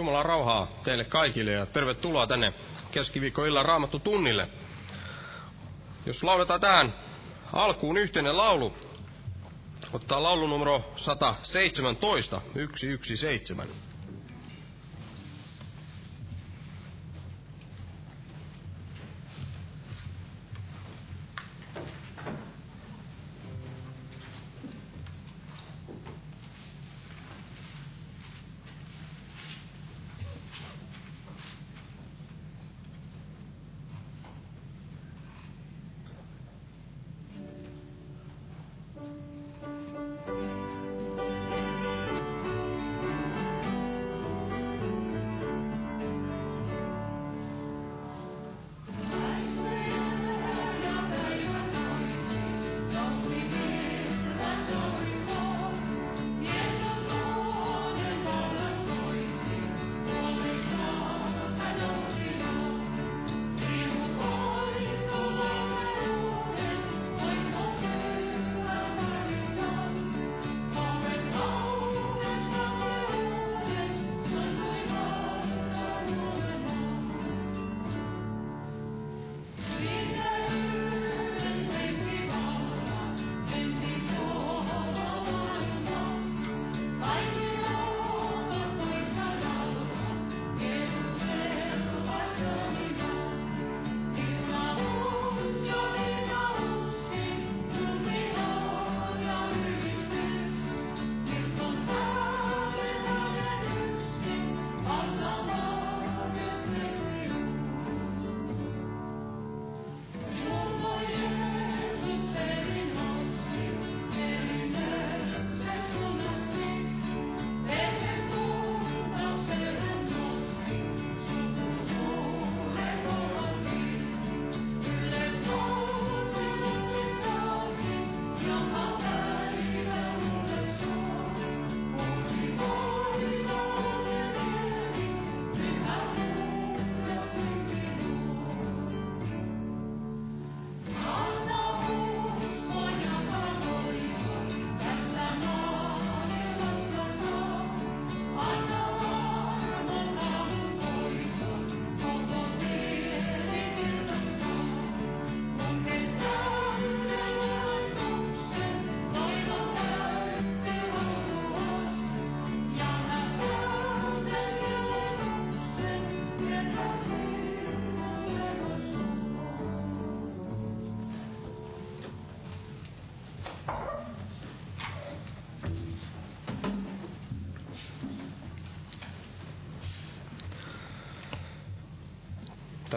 [0.00, 2.52] Jumalan rauhaa teille kaikille ja tervetuloa tänne
[2.90, 4.48] keskiviikkoillan raamattu tunnille.
[6.06, 6.94] Jos lauletaan tähän
[7.52, 8.72] alkuun yhteinen laulu,
[9.92, 13.89] ottaa laulu numero 117, 117.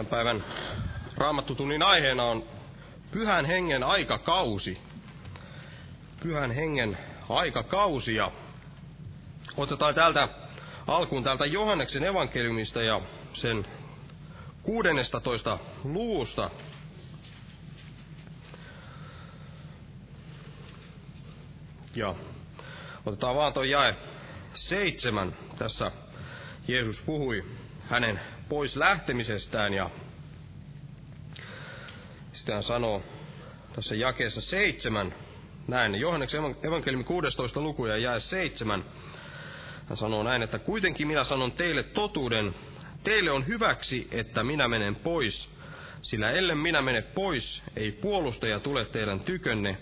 [0.04, 0.44] Tämän päivän
[1.16, 2.44] raamattutunnin aiheena on
[3.10, 4.78] Pyhän hengen aikakausi.
[6.22, 8.30] Pyhän hengen aikakausi ja
[9.56, 10.28] otetaan täältä
[10.86, 13.00] alkuun täältä Johanneksen evankeliumista ja
[13.32, 13.66] sen
[14.62, 16.50] 16 luvusta.
[21.94, 22.14] Ja
[23.06, 23.96] otetaan vaan tuo jae
[24.54, 25.36] seitsemän.
[25.58, 25.92] Tässä
[26.68, 27.44] Jeesus puhui
[27.88, 28.20] hänen
[28.54, 29.90] pois lähtemisestään ja
[32.32, 33.02] sitten hän sanoo
[33.74, 35.14] tässä jakeessa seitsemän,
[35.68, 38.84] näin, Johanneksen evankeliumi 16 luku ja seitsemän,
[39.88, 42.54] hän sanoo näin, että kuitenkin minä sanon teille totuuden,
[43.04, 45.52] teille on hyväksi, että minä menen pois,
[46.02, 49.76] sillä ellen minä mene pois, ei puolustaja tule teidän tykönne,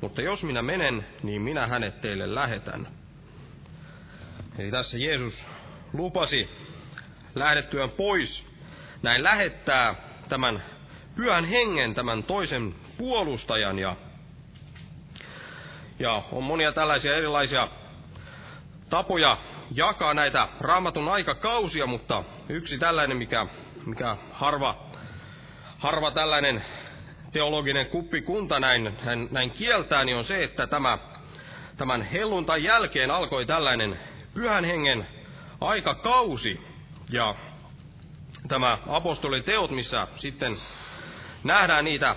[0.00, 2.88] mutta jos minä menen, niin minä hänet teille lähetän.
[4.58, 5.46] Eli tässä Jeesus
[5.92, 6.48] lupasi
[7.34, 8.46] lähdettyään pois,
[9.02, 9.94] näin lähettää
[10.28, 10.62] tämän
[11.16, 13.78] pyhän hengen, tämän toisen puolustajan.
[13.78, 13.96] Ja,
[15.98, 17.68] ja on monia tällaisia erilaisia
[18.90, 19.36] tapoja
[19.74, 23.46] jakaa näitä raamatun aikakausia, mutta yksi tällainen, mikä,
[23.86, 24.86] mikä harva,
[25.78, 26.64] harva tällainen
[27.32, 30.98] teologinen kuppikunta näin, näin, näin kieltää, niin on se, että tämä,
[31.76, 34.00] tämän helluntai jälkeen alkoi tällainen
[34.34, 35.06] pyhän hengen
[35.60, 36.67] aikakausi.
[37.10, 37.34] Ja
[38.48, 40.56] tämä apostoliteot, missä sitten
[41.44, 42.16] nähdään niitä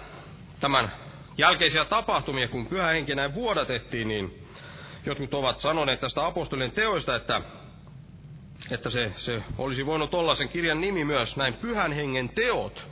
[0.60, 0.92] tämän
[1.38, 4.48] jälkeisiä tapahtumia, kun pyhä henki näin vuodatettiin, niin
[5.06, 7.42] jotkut ovat sanoneet tästä apostolien teoista, että,
[8.72, 12.88] että se, se olisi voinut olla sen kirjan nimi myös näin pyhän hengen teot.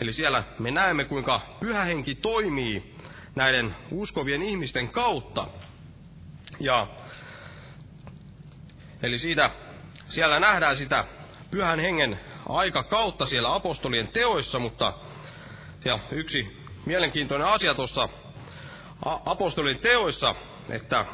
[0.00, 2.94] Eli siellä me näemme, kuinka pyhä henki toimii
[3.34, 5.46] näiden uskovien ihmisten kautta.
[6.60, 6.86] Ja,
[9.02, 9.50] eli siitä
[10.08, 11.04] siellä nähdään sitä
[11.50, 14.92] pyhän hengen aika kautta siellä apostolien teoissa, mutta
[15.84, 18.08] ja yksi mielenkiintoinen asia tuossa
[19.04, 20.34] apostolien teoissa,
[20.70, 21.06] että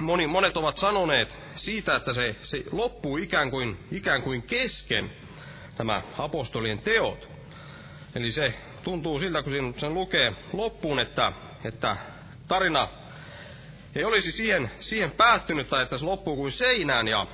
[0.00, 5.12] moni, monet ovat sanoneet siitä, että se, se loppuu ikään kuin, ikään kuin kesken
[5.76, 7.28] tämä apostolien teot.
[8.14, 11.32] Eli se tuntuu siltä, kun sen lukee loppuun, että,
[11.64, 11.96] että
[12.48, 12.88] tarina
[13.96, 17.08] ei olisi siihen, siihen päättynyt tai että se loppuu kuin seinään.
[17.08, 17.26] Ja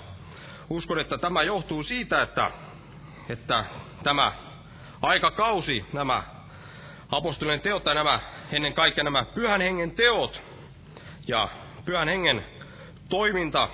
[0.70, 2.50] uskon, että tämä johtuu siitä, että,
[3.28, 3.64] että
[4.02, 4.32] tämä
[5.02, 6.22] aikakausi, nämä
[7.10, 8.20] apostolien teot tai nämä,
[8.52, 10.42] ennen kaikkea nämä pyhän hengen teot
[11.28, 11.48] ja
[11.84, 12.44] pyhän hengen
[13.08, 13.68] toiminta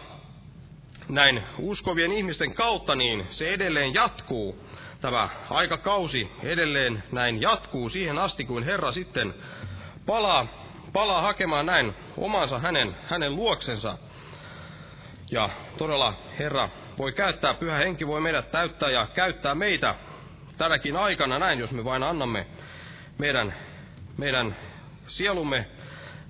[1.08, 4.64] näin uskovien ihmisten kautta, niin se edelleen jatkuu.
[5.00, 9.34] Tämä aikakausi edelleen näin jatkuu siihen asti, kuin Herra sitten
[10.06, 10.46] palaa,
[10.92, 13.98] palaa hakemaan näin omansa hänen, hänen luoksensa.
[15.30, 16.68] Ja todella Herra
[16.98, 19.94] voi käyttää, pyhä henki voi meidät täyttää ja käyttää meitä
[20.58, 22.46] tänäkin aikana näin, jos me vain annamme
[23.18, 23.54] meidän,
[24.16, 24.56] meidän
[25.06, 25.66] sielumme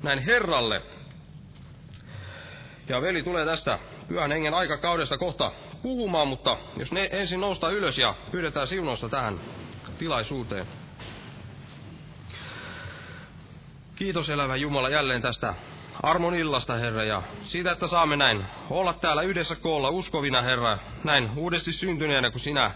[0.03, 0.83] näin Herralle.
[2.89, 3.79] Ja veli tulee tästä
[4.09, 5.53] pyhän hengen aikakaudesta kohta
[5.83, 9.41] puhumaan, mutta jos ne ensin nousta ylös ja pyydetään siunosta tähän
[9.99, 10.67] tilaisuuteen.
[13.97, 15.55] Kiitos elävä Jumala jälleen tästä
[16.03, 21.31] armon illasta, Herra, ja siitä, että saamme näin olla täällä yhdessä koolla uskovina, Herra, näin
[21.37, 22.71] uudesti syntyneenä, kun sinä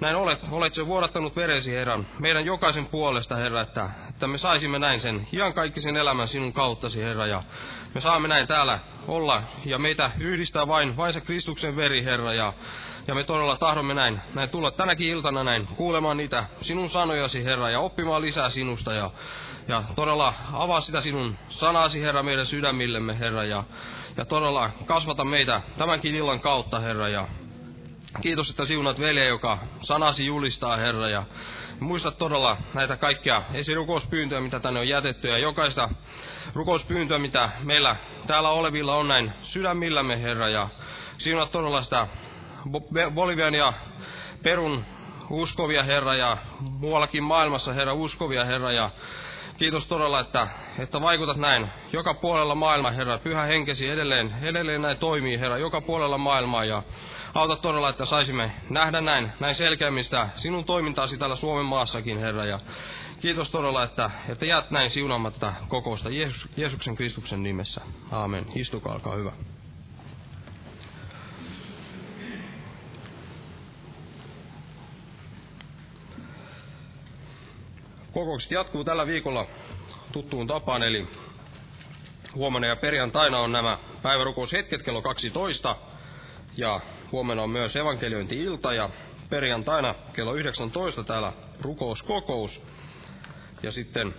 [0.00, 4.78] näin olet, olet se vuodattanut veresi, Herra, meidän jokaisen puolesta, Herra, että, että me saisimme
[4.78, 7.42] näin sen iankaikkisen elämän sinun kauttasi, Herra, ja
[7.94, 8.78] me saamme näin täällä
[9.08, 12.52] olla, ja meitä yhdistää vain, vain se Kristuksen veri, Herra, ja,
[13.06, 17.70] ja me todella tahdomme näin, näin tulla tänäkin iltana näin kuulemaan niitä sinun sanojasi, Herra,
[17.70, 19.10] ja oppimaan lisää sinusta, ja
[19.68, 23.64] ja todella avaa sitä sinun sanasi, Herra, meidän sydämillemme, Herra, ja,
[24.16, 27.28] ja todella kasvata meitä tämänkin illan kautta, Herra, ja
[28.20, 31.24] kiitos, että siunat veljeä, joka sanasi julistaa, Herra, ja
[31.80, 35.88] muista todella näitä kaikkia esirukouspyyntöjä, mitä tänne on jätetty, ja jokaista
[36.54, 37.96] rukouspyyntöä, mitä meillä
[38.26, 40.68] täällä olevilla on näin sydämillämme, Herra, ja
[41.18, 42.06] siunat todella sitä
[43.14, 43.72] Bolivian ja
[44.42, 44.84] Perun
[45.30, 48.90] uskovia, Herra, ja muuallakin maailmassa, Herra, uskovia, Herra, ja
[49.56, 53.18] Kiitos todella, että, että vaikutat näin joka puolella maailmaa, Herra.
[53.18, 56.64] Pyhä henkesi edelleen, edelleen näin toimii, Herra, joka puolella maailmaa.
[56.64, 56.82] Ja
[57.34, 62.44] auta todella, että saisimme nähdä näin, näin selkeämmistä sinun toimintaasi täällä Suomen maassakin, Herra.
[62.44, 62.60] Ja
[63.20, 66.08] kiitos todella, että, että jäät näin siunaamatta kokousta
[66.56, 67.80] Jeesuksen Kristuksen nimessä.
[68.12, 68.46] Aamen.
[68.54, 69.32] Istukaa, alkaa hyvä.
[78.14, 79.46] Kokoukset jatkuu tällä viikolla
[80.12, 81.06] tuttuun tapaan, eli
[82.34, 85.76] huomenna ja perjantaina on nämä päivärukoushetket kello 12,
[86.56, 86.80] ja
[87.12, 88.90] huomenna on myös evankeliointi-ilta, ja
[89.30, 92.62] perjantaina kello 19 täällä rukouskokous,
[93.62, 94.14] ja sitten,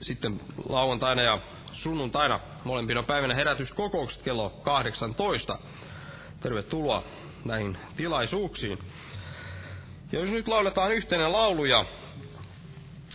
[0.00, 1.38] sitten lauantaina ja
[1.72, 5.58] sunnuntaina molempina päivinä herätyskokoukset kello 18.
[6.40, 7.04] Tervetuloa
[7.44, 8.78] näihin tilaisuuksiin.
[10.12, 11.84] Ja jos nyt lauletaan yhteinen laulu ja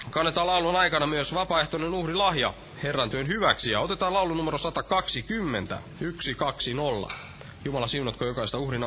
[0.10, 7.08] Kannetaan laulun aikana myös vapaaehtoinen uhrilahja Herran työn hyväksi ja otetaan laulu numero 120, 120.
[7.66, 8.84] Jumala siunatko jokaista uhrin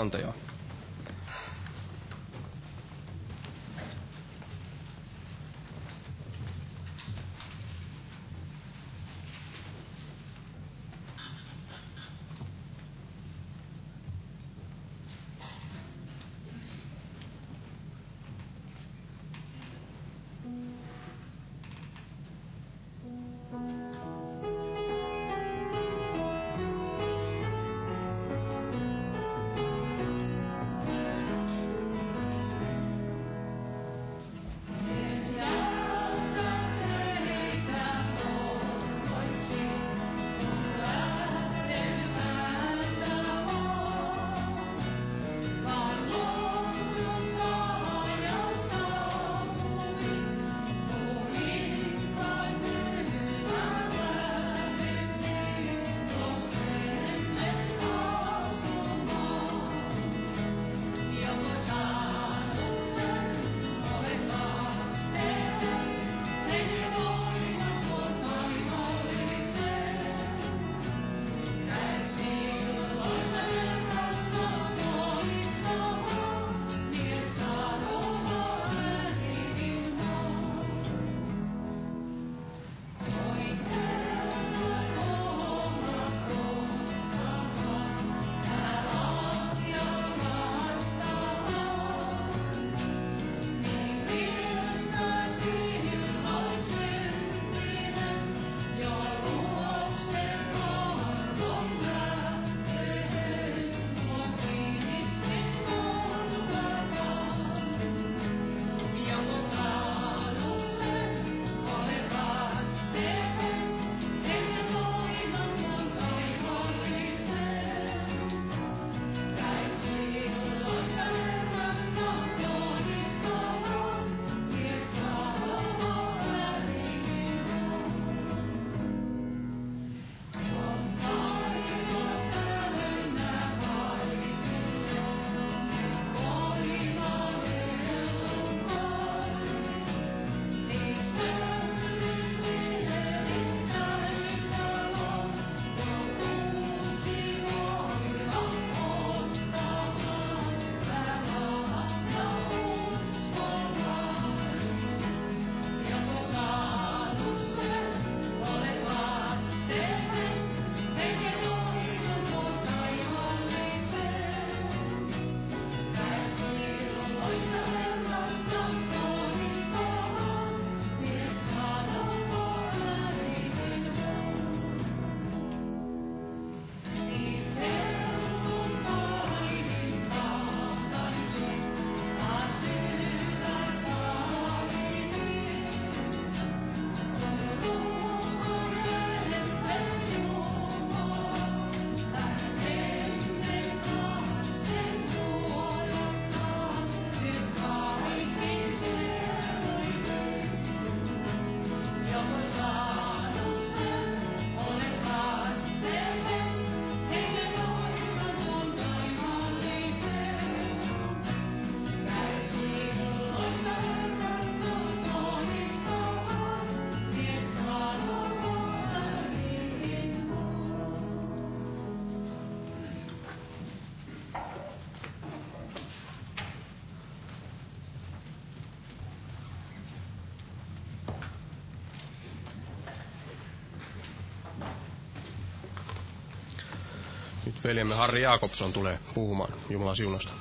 [237.65, 240.33] veljemme Harri Jaakobson tulee puhumaan Jumalan siunosta.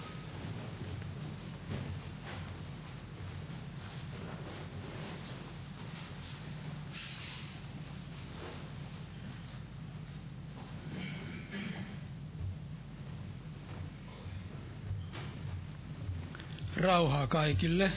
[16.78, 17.92] Rauhaa kaikille.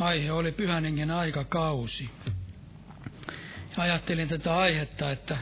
[0.00, 2.10] Aihe oli pyhän aikakausi.
[3.76, 5.38] Ajattelin tätä aihetta, että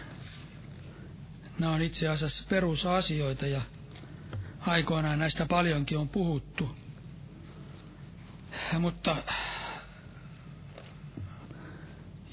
[1.58, 3.60] nämä on itse asiassa perusasioita ja
[4.60, 6.76] aikoinaan näistä paljonkin on puhuttu.
[8.78, 9.16] Mutta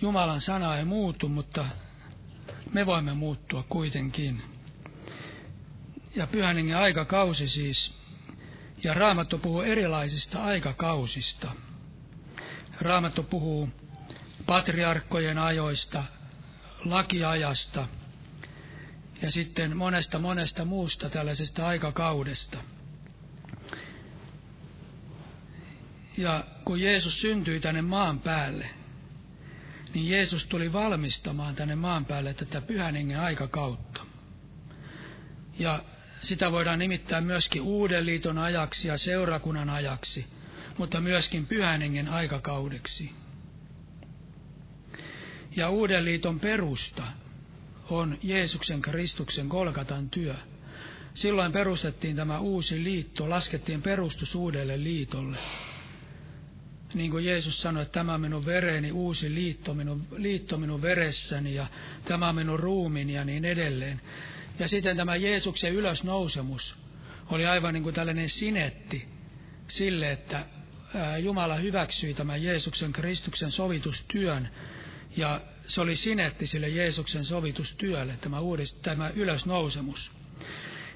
[0.02, 1.66] Jumalan sana ei muutu, mutta
[2.74, 4.42] me voimme muuttua kuitenkin.
[6.16, 7.94] Ja pyhän aikakausi siis
[8.84, 11.52] ja Raamattu puhuu erilaisista aikakausista.
[12.82, 13.70] Raamattu puhuu
[14.46, 16.04] patriarkkojen ajoista,
[16.86, 17.88] lakiajasta
[19.22, 22.58] ja sitten monesta monesta muusta tällaisesta aikakaudesta.
[26.18, 28.70] Ja kun Jeesus syntyi tänne maan päälle,
[29.94, 34.06] niin Jeesus tuli valmistamaan tänne maan päälle tätä pyhän hengen aikakautta.
[35.60, 35.84] Ja
[36.22, 40.26] sitä voidaan nimittää myöskin uuden liiton ajaksi ja seurakunnan ajaksi,
[40.78, 43.12] mutta myöskin pyhän hengen aikakaudeksi.
[45.56, 47.04] Ja uuden liiton perusta
[47.90, 50.36] on Jeesuksen Kristuksen Kolkatan työ.
[51.14, 55.38] Silloin perustettiin tämä uusi liitto, laskettiin perustus uudelle liitolle.
[56.94, 61.56] Niin kuin Jeesus sanoi, että tämä on minun vereni, uusi liitto minun, liitto minun veressäni
[61.56, 61.68] ja
[62.06, 64.02] tämä on minun ruumiini ja niin edelleen.
[64.60, 66.76] Ja sitten tämä Jeesuksen ylösnousemus
[67.30, 69.08] oli aivan niin kuin tällainen sinetti
[69.68, 70.46] sille, että
[71.24, 74.50] Jumala hyväksyi tämän Jeesuksen Kristuksen sovitustyön.
[75.18, 80.12] Ja se oli sinetti sille Jeesuksen sovitustyölle, tämä, uudist, tämä ylösnousemus.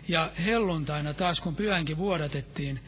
[0.08, 2.80] Ja helluntaina taas, kun pyhänkin vuodatettiin,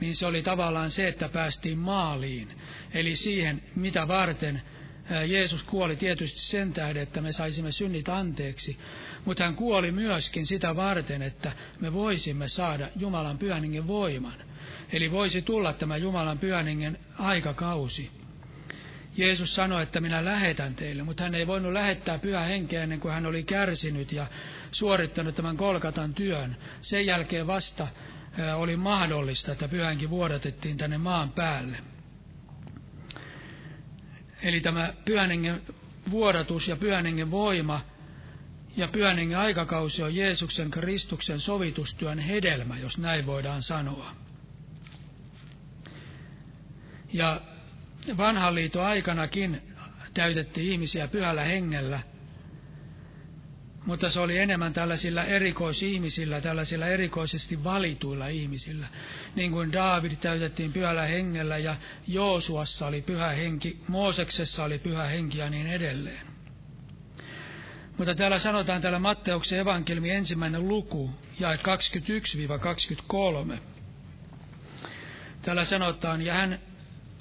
[0.00, 2.60] niin se oli tavallaan se, että päästiin maaliin.
[2.94, 4.62] Eli siihen, mitä varten
[5.26, 8.78] Jeesus kuoli tietysti sen tähden, että me saisimme synnit anteeksi,
[9.24, 14.44] mutta hän kuoli myöskin sitä varten, että me voisimme saada Jumalan pyhäningen voiman.
[14.92, 18.10] Eli voisi tulla tämä Jumalan pyhäningen aikakausi.
[19.18, 23.14] Jeesus sanoi, että minä lähetän teille, mutta hän ei voinut lähettää pyhä henkeä ennen kuin
[23.14, 24.26] hän oli kärsinyt ja
[24.70, 26.56] suorittanut tämän kolkatan työn.
[26.82, 27.88] Sen jälkeen vasta
[28.56, 31.78] oli mahdollista, että pyhänkin vuodatettiin tänne maan päälle.
[34.42, 35.30] Eli tämä pyhän
[36.10, 37.80] vuodatus ja pyhän voima
[38.76, 44.14] ja pyhän aikakausi on Jeesuksen Kristuksen sovitustyön hedelmä, jos näin voidaan sanoa.
[47.12, 47.40] Ja
[48.16, 49.62] vanhan liiton aikanakin
[50.14, 52.00] täytettiin ihmisiä pyhällä hengellä–
[53.88, 58.88] mutta se oli enemmän tällaisilla erikoisihmisillä, tällaisilla erikoisesti valituilla ihmisillä.
[59.34, 65.38] Niin kuin Daavid täytettiin pyhällä hengellä ja Joosuassa oli pyhä henki, Mooseksessa oli pyhä henki
[65.38, 66.26] ja niin edelleen.
[67.98, 71.58] Mutta täällä sanotaan täällä Matteuksen evankelmi ensimmäinen luku, ja 21-23.
[75.42, 76.58] Täällä sanotaan, ja hän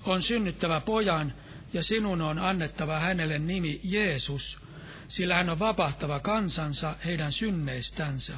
[0.08, 1.34] on synnyttävä pojan,
[1.74, 4.60] ja sinun on annettava hänelle nimi Jeesus,
[5.08, 8.38] sillä hän on vapahtava kansansa heidän synneistänsä.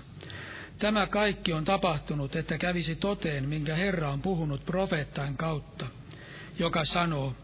[0.79, 5.86] Tämä kaikki on tapahtunut, että kävisi toteen, minkä Herra on puhunut profeettain kautta,
[6.60, 7.36] joka sanoo,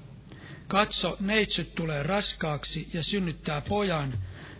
[0.67, 4.13] Katso, neitsyt tulee raskaaksi ja synnyttää pojan,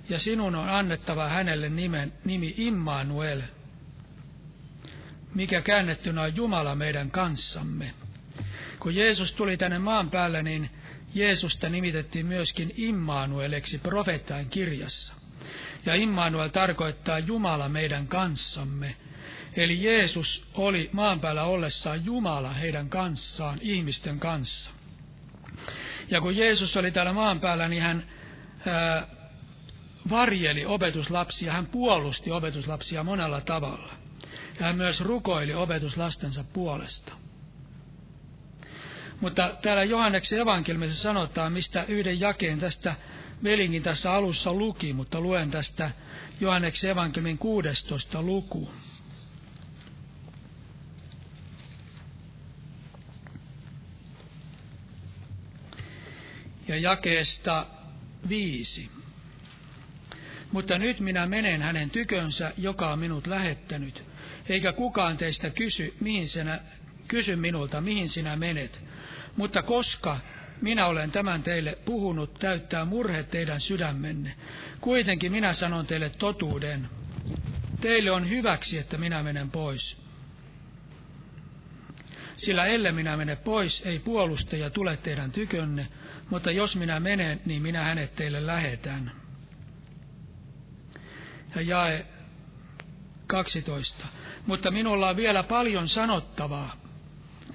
[0.10, 3.42] ja sinun on annettava hänelle nimen, nimi Immanuel,
[5.36, 7.94] mikä käännettynä on Jumala meidän kanssamme.
[8.86, 10.70] Kun Jeesus tuli tänne maan päälle, niin
[11.16, 15.14] Jeesusta nimitettiin myöskin Immanueleksi profeettain kirjassa.
[15.86, 18.96] Ja Immanuel tarkoittaa Jumala meidän kanssamme.
[19.56, 24.72] Eli Jeesus oli maan päällä ollessaan Jumala heidän kanssaan, ihmisten kanssa.
[26.10, 28.06] Ja kun Jeesus oli täällä maan päällä, niin hän
[28.66, 29.08] ää,
[30.10, 33.94] varjeli opetuslapsia, hän puolusti opetuslapsia monella tavalla.
[34.60, 37.25] Ja hän myös rukoili opetuslastensa puolesta.
[39.22, 42.96] Mutta täällä Johanneksen evankeliumissa sanotaan, mistä yhden jakeen tästä
[43.44, 45.92] Velingin tässä alussa luki, mutta luen tästä
[46.42, 48.72] Johanneksen evankeliumin 16 luku.
[56.68, 57.66] Ja jakeesta
[58.30, 58.90] viisi.
[60.52, 64.04] Mutta nyt minä menen hänen tykönsä, joka on minut lähettänyt,
[64.50, 66.60] eikä kukaan teistä kysy, mihin sinä,
[67.08, 68.82] kysy minulta, mihin sinä menet.
[69.38, 70.20] Mutta koska
[70.62, 74.36] minä olen tämän teille puhunut, täyttää murhe teidän sydämenne.
[74.82, 76.90] Kuitenkin minä sanon teille totuuden.
[77.82, 79.98] Teille on hyväksi, että minä menen pois.
[82.38, 85.88] Sillä ellei minä mene pois, ei puolustaja tule teidän tykönne,
[86.30, 89.12] mutta jos minä menen, niin minä hänet teille lähetän.
[91.56, 92.06] Ja jae
[93.28, 94.06] 12.
[94.48, 96.85] Mutta minulla on vielä paljon sanottavaa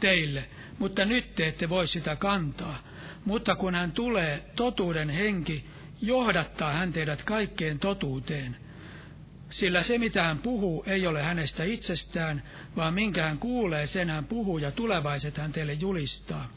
[0.00, 0.44] teille,
[0.79, 2.83] mutta nyt te ette voi sitä kantaa.
[3.24, 5.64] Mutta kun hän tulee, totuuden henki
[6.03, 8.57] johdattaa hän teidät kaikkeen totuuteen.
[9.50, 12.42] Sillä se, mitä hän puhuu, ei ole hänestä itsestään,
[12.76, 16.53] vaan minkä hän kuulee, sen hän puhuu ja tulevaiset hän teille julistaa.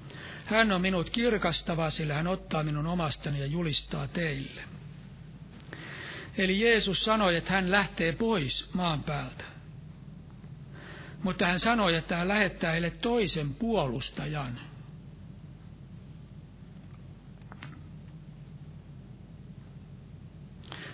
[0.46, 4.62] Hän on minut kirkastava, sillä hän ottaa minun omastani ja julistaa teille.
[6.38, 9.53] Eli Jeesus sanoi, että hän lähtee pois maan päältä.
[11.24, 14.60] Mutta hän sanoi, että hän lähettää heille toisen puolustajan.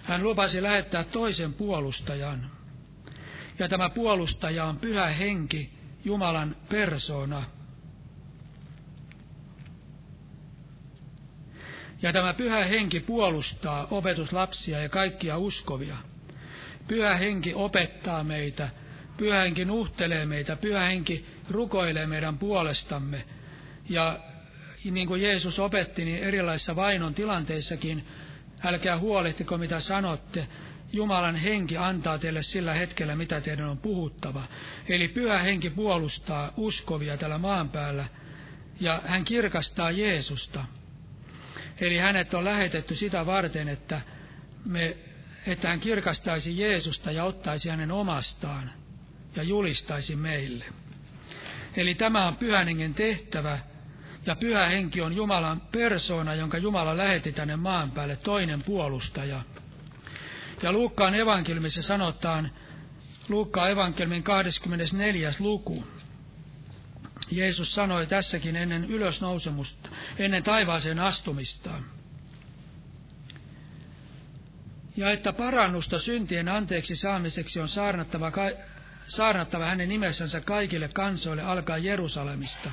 [0.03, 2.51] Hän lupasi lähettää toisen puolustajan.
[3.59, 5.73] Ja tämä puolustaja on pyhä henki,
[6.05, 7.43] Jumalan persona.
[12.01, 15.97] Ja tämä pyhä henki puolustaa opetuslapsia ja kaikkia uskovia.
[16.87, 18.69] Pyhä henki opettaa meitä,
[19.19, 23.25] pyhä henki nuhtelee meitä, pyhä henki rukoilee meidän puolestamme.
[23.89, 24.19] Ja
[24.83, 28.07] niin kuin Jeesus opetti, niin erilaisissa vainon tilanteissakin,
[28.63, 30.47] älkää huolehtiko mitä sanotte,
[30.93, 34.43] Jumalan henki antaa teille sillä hetkellä, mitä teidän on puhuttava.
[34.89, 38.05] Eli pyhä henki puolustaa uskovia tällä maan päällä,
[38.79, 40.65] ja hän kirkastaa Jeesusta.
[41.81, 44.01] Eli hänet on lähetetty sitä varten, että,
[44.65, 44.97] me,
[45.47, 48.78] että hän kirkastaisi Jeesusta ja ottaisi hänen omastaan
[49.39, 50.65] ja julistaisi meille.
[51.75, 53.59] Eli tämä on pyhän hengen tehtävä,
[54.25, 59.41] ja pyhä henki on Jumalan persona, jonka Jumala lähetti tänne maan päälle, toinen puolustaja.
[60.63, 62.51] Ja Luukkaan evankeliumissa sanotaan,
[63.29, 65.31] Luukkaan evankeliumin 24.
[65.39, 65.83] luku,
[67.31, 71.85] Jeesus sanoi tässäkin ennen ylösnousemusta, ennen taivaaseen astumistaan.
[74.97, 78.31] Ja että parannusta syntien anteeksi saamiseksi on saarnattava,
[79.09, 82.71] saarnattava hänen nimessänsä kaikille kansoille alkaa Jerusalemista.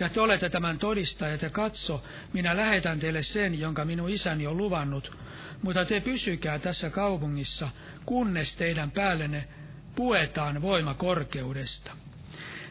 [0.00, 4.56] Ja te olette tämän todistajat ja katso, minä lähetän teille sen, jonka minun isäni on
[4.56, 5.16] luvannut,
[5.62, 7.68] mutta te pysykää tässä kaupungissa,
[8.06, 9.48] kunnes teidän päällenne
[9.94, 11.92] puetaan voima korkeudesta.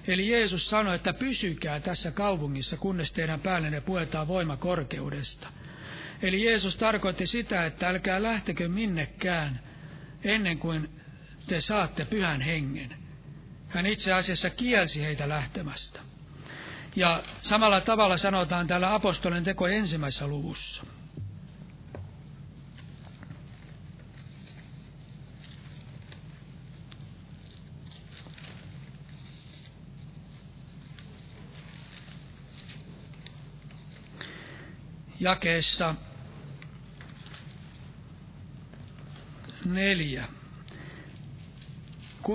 [0.08, 5.48] Eli Jeesus sanoi, että pysykää tässä kaupungissa, kunnes teidän päällenne puetaan voima korkeudesta.
[6.22, 9.60] Eli Jeesus tarkoitti sitä, että älkää lähtekö minnekään
[10.24, 10.90] ennen kuin
[11.48, 12.98] te saatte pyhän hengen.
[13.68, 16.00] Hän itse asiassa kielsi heitä lähtemästä.
[16.96, 20.84] Ja samalla tavalla sanotaan täällä apostolien teko ensimmäisessä luvussa.
[35.20, 35.96] jakeessa
[39.66, 40.37] neljä.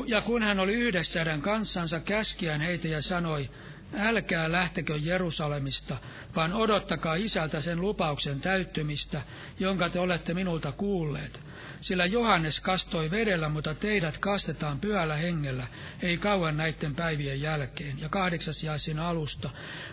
[0.07, 3.51] Ja kun hän oli yhdessä heidän kanssansa, käskiään heitä ja sanoi,
[3.99, 5.97] älkää lähtekö Jerusalemista,
[6.37, 9.23] vaan odottakaa isältä sen lupauksen täyttymistä,
[9.61, 11.41] jonka te olette minulta kuulleet.
[11.81, 15.67] Sillä Johannes kastoi vedellä, mutta teidät kastetaan pyhällä hengellä,
[16.03, 18.01] ei kauan näiden päivien jälkeen.
[18.01, 19.51] Ja kahdeksas jää siinä alusta.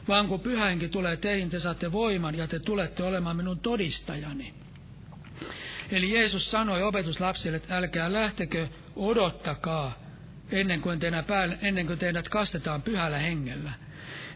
[0.08, 4.54] Vaan kun pyhänkin tulee teihin, te saatte voiman ja te tulette olemaan minun todistajani.
[5.92, 8.68] Eli Jeesus sanoi opetuslapsille, että älkää lähtekö,
[9.00, 10.00] odottakaa,
[10.52, 11.26] ennen kuin, teidät,
[11.62, 13.74] ennen kuin teidät kastetaan pyhällä hengellä.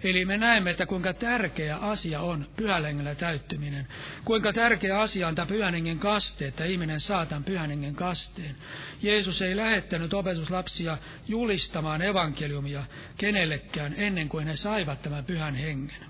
[0.04, 3.88] Eli me näemme, että kuinka tärkeä asia on pyhällä hengellä täyttyminen.
[4.26, 8.56] Kuinka tärkeä asia on tämä pyhän hengen kaste, että ihminen saa tämän pyhän hengen kasteen.
[9.02, 10.98] Jeesus ei lähettänyt opetuslapsia
[11.28, 12.86] julistamaan evankeliumia
[13.18, 16.06] kenellekään ennen kuin he saivat tämän pyhän hengen.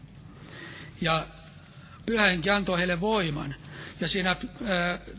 [1.01, 1.27] Ja
[2.05, 3.55] pyhä henki antoi heille voiman.
[3.99, 4.35] Ja siinä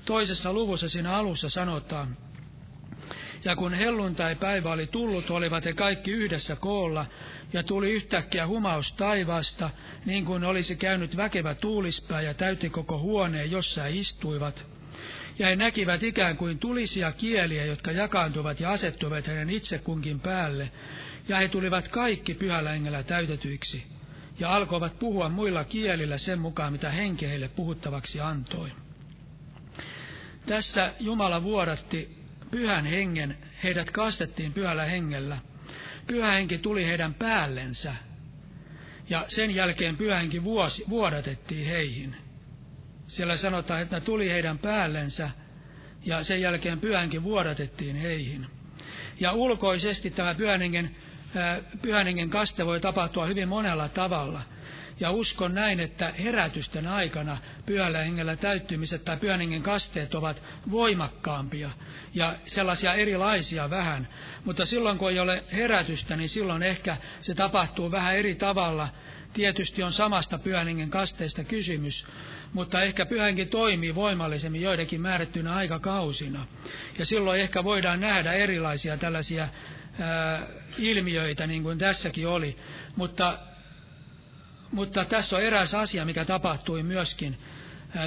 [0.05, 2.17] toisessa luvussa, siinä alussa sanotaan,
[3.45, 7.07] ja kun helluntai-päivä oli tullut, olivat he kaikki yhdessä koolla,
[7.53, 9.71] ja tuli yhtäkkiä humaus taivaasta,
[10.07, 14.65] niin kuin olisi käynyt väkevä tuulispää ja täytti koko huoneen, jossa he istuivat.
[15.39, 20.71] Ja he näkivät ikään kuin tulisia kieliä, jotka jakaantuvat ja asettuivat hänen itse kunkin päälle,
[21.29, 23.83] ja he tulivat kaikki pyhällä hengellä täytetyiksi,
[24.39, 28.71] ja alkoivat puhua muilla kielillä sen mukaan, mitä henki heille puhuttavaksi antoi.
[30.47, 32.24] Tässä Jumala vuodatti
[32.55, 35.39] pyhän hengen, heidät kastettiin pyhällä hengellä.
[36.07, 37.95] Pyhä henki tuli heidän päällensä.
[39.11, 42.17] ja sen jälkeen pyhänkin vuosi, vuodatettiin heihin.
[43.07, 45.31] Siellä sanotaan, että tuli heidän päällensä
[46.05, 48.47] ja sen jälkeen pyhänkin vuodatettiin heihin.
[49.21, 50.97] Ja ulkoisesti tämä pyhänengen,
[51.83, 54.43] pyhänengen kaste voi tapahtua hyvin monella tavalla.
[55.01, 61.71] Ja uskon näin, että herätysten aikana pyhällä hengellä täyttymiset tai pyhän hengen kasteet ovat voimakkaampia
[62.15, 64.09] ja sellaisia erilaisia vähän.
[64.45, 68.89] Mutta silloin kun ei ole herätystä, niin silloin ehkä se tapahtuu vähän eri tavalla.
[69.33, 72.07] Tietysti on samasta pyhän hengen kasteesta kysymys,
[72.53, 76.47] mutta ehkä pyhänkin toimii voimallisemmin joidenkin määrättynä aikakausina.
[76.99, 79.49] Ja silloin ehkä voidaan nähdä erilaisia tällaisia
[80.01, 80.47] ää,
[80.79, 82.57] ilmiöitä, niin kuin tässäkin oli.
[82.97, 83.39] Mutta
[84.75, 87.39] mutta tässä on eräs asia, mikä tapahtui myöskin.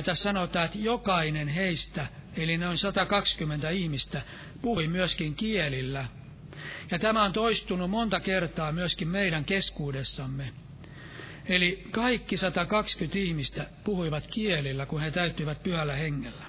[0.06, 4.22] Tässä sanotaan, että jokainen heistä, eli noin 120 ihmistä,
[4.62, 6.06] puhui myöskin kielillä.
[6.92, 10.54] Ja tämä on toistunut monta kertaa myöskin meidän keskuudessamme.
[11.46, 16.46] Eli kaikki 120 ihmistä puhuivat kielillä, kun he täyttyivät pyhällä hengellä.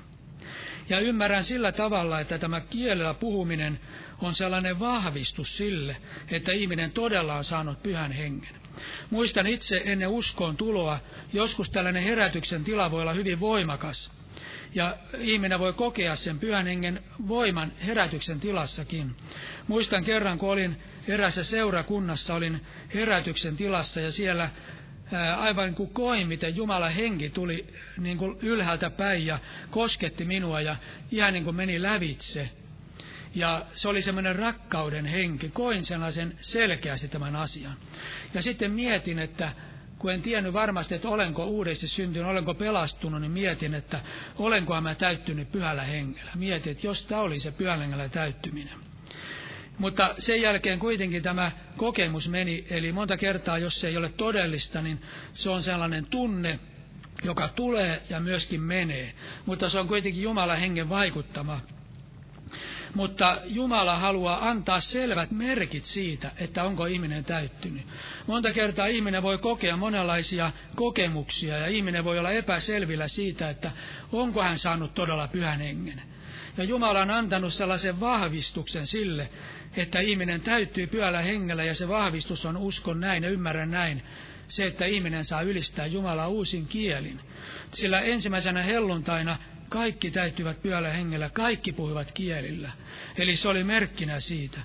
[0.88, 3.80] Ja ymmärrän sillä tavalla, että tämä kielellä puhuminen
[4.22, 5.96] on sellainen vahvistus sille,
[6.30, 8.57] että ihminen todella on saanut pyhän hengen.
[9.10, 11.00] Muistan itse ennen uskoon tuloa,
[11.32, 14.10] joskus tällainen herätyksen tila voi olla hyvin voimakas.
[14.74, 19.16] Ja ihminen voi kokea sen pyhän hengen voiman herätyksen tilassakin.
[19.66, 20.76] Muistan kerran, kun olin
[21.08, 22.60] erässä seurakunnassa, olin
[22.94, 24.50] herätyksen tilassa ja siellä
[25.36, 29.38] aivan kuin koin, miten Jumalan henki tuli niin kuin ylhäältä päin ja
[29.70, 30.76] kosketti minua ja
[31.10, 32.50] ihan niin kuin meni lävitse.
[33.34, 35.48] Ja se oli semmoinen rakkauden henki.
[35.48, 37.76] Koin sellaisen selkeästi tämän asian.
[38.34, 39.52] Ja sitten mietin, että
[39.98, 44.00] kun en tiennyt varmasti, että olenko uudesti syntynyt, olenko pelastunut, niin mietin, että
[44.36, 46.30] olenko mä täyttynyt pyhällä hengellä.
[46.34, 48.74] Mietin, että jos tämä oli se pyhällä hengellä täyttyminen.
[49.78, 54.82] Mutta sen jälkeen kuitenkin tämä kokemus meni, eli monta kertaa, jos se ei ole todellista,
[54.82, 55.02] niin
[55.34, 56.58] se on sellainen tunne,
[57.24, 59.14] joka tulee ja myöskin menee.
[59.46, 61.60] Mutta se on kuitenkin Jumalan hengen vaikuttama
[62.94, 67.86] mutta Jumala haluaa antaa selvät merkit siitä, että onko ihminen täyttynyt.
[68.26, 73.70] Monta kertaa ihminen voi kokea monenlaisia kokemuksia ja ihminen voi olla epäselvillä siitä, että
[74.12, 76.02] onko hän saanut todella pyhän hengen.
[76.56, 79.28] Ja Jumala on antanut sellaisen vahvistuksen sille,
[79.76, 84.02] että ihminen täyttyy pyhällä hengellä ja se vahvistus on uskon näin ja ymmärrän näin,
[84.48, 87.20] se, että ihminen saa ylistää Jumalaa uusin kielin.
[87.74, 89.36] Sillä ensimmäisenä helluntaina
[89.68, 92.72] kaikki täyttyivät pyöllä hengellä, kaikki puhuivat kielillä.
[93.18, 94.58] Eli se oli merkkinä siitä.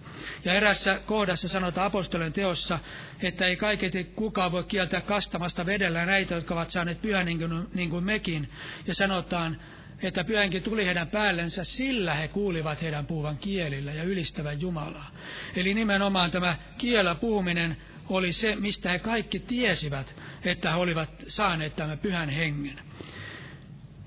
[0.45, 2.79] Ja erässä kohdassa sanotaan apostolien teossa,
[3.21, 7.25] että ei kaiketi kukaan voi kieltää kastamasta vedellä näitä, jotka ovat saaneet pyhän
[7.73, 8.49] niin kuin mekin.
[8.87, 9.61] Ja sanotaan,
[10.03, 15.11] että pyhänkin tuli heidän päällensä, sillä he kuulivat heidän puhuvan kielillä ja ylistävän Jumalaa.
[15.55, 17.77] Eli nimenomaan tämä kielä puhuminen
[18.09, 22.79] oli se, mistä he kaikki tiesivät, että he olivat saaneet tämän pyhän hengen.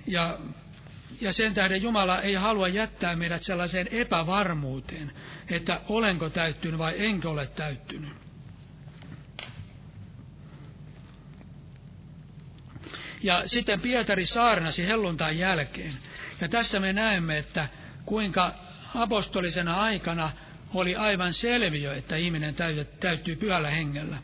[0.07, 0.39] Ja
[1.21, 5.13] ja sen tähden Jumala ei halua jättää meidät sellaiseen epävarmuuteen,
[5.51, 8.11] että olenko täyttynyt vai enkö ole täyttynyt.
[13.23, 15.93] Ja sitten Pietari saarnasi helluntain jälkeen.
[16.41, 17.69] Ja tässä me näemme, että
[18.05, 18.55] kuinka
[18.95, 20.33] apostolisena aikana
[20.75, 22.55] oli aivan selviö, että ihminen
[23.01, 24.19] täyttyy pyhällä hengellä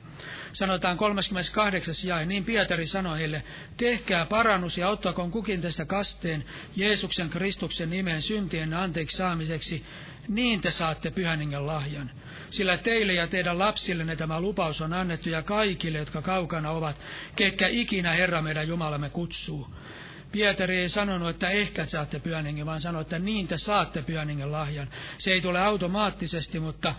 [0.52, 1.94] sanotaan 38.
[2.06, 3.44] jae, niin Pietari sanoi heille,
[3.76, 6.44] tehkää parannus ja ottakoon kukin tästä kasteen
[6.76, 9.86] Jeesuksen Kristuksen nimeen syntien anteeksi saamiseksi,
[10.28, 12.10] niin te saatte pyhän lahjan.
[12.50, 17.00] Sillä teille ja teidän lapsillenne tämä lupaus on annettu ja kaikille, jotka kaukana ovat,
[17.36, 19.68] ketkä ikinä Herra meidän Jumalamme kutsuu.
[20.32, 24.88] Pietari ei sanonut, että ehkä saatte pyhän vaan sanoi, että niin te saatte pyhän lahjan.
[25.18, 26.94] Se ei tule automaattisesti, mutta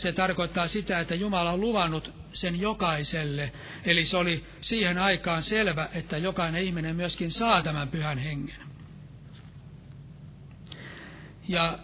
[0.00, 3.52] se tarkoittaa sitä, että Jumala on luvannut sen jokaiselle.
[3.84, 8.56] Eli se oli siihen aikaan selvä, että jokainen ihminen myöskin saa tämän pyhän hengen.
[11.48, 11.78] Ja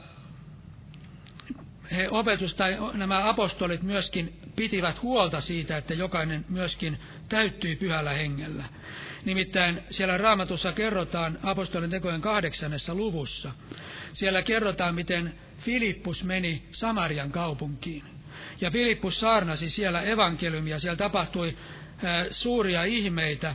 [1.93, 6.99] he opetus tai nämä apostolit myöskin pitivät huolta siitä, että jokainen myöskin
[7.29, 8.65] täyttyi pyhällä hengellä.
[9.25, 13.51] Nimittäin siellä raamatussa kerrotaan apostolin tekojen kahdeksannessa luvussa.
[14.13, 18.05] Siellä kerrotaan, miten Filippus meni Samarian kaupunkiin.
[18.61, 21.57] Ja Filippus saarnasi siellä evankeliumia, siellä tapahtui
[22.31, 23.55] suuria ihmeitä,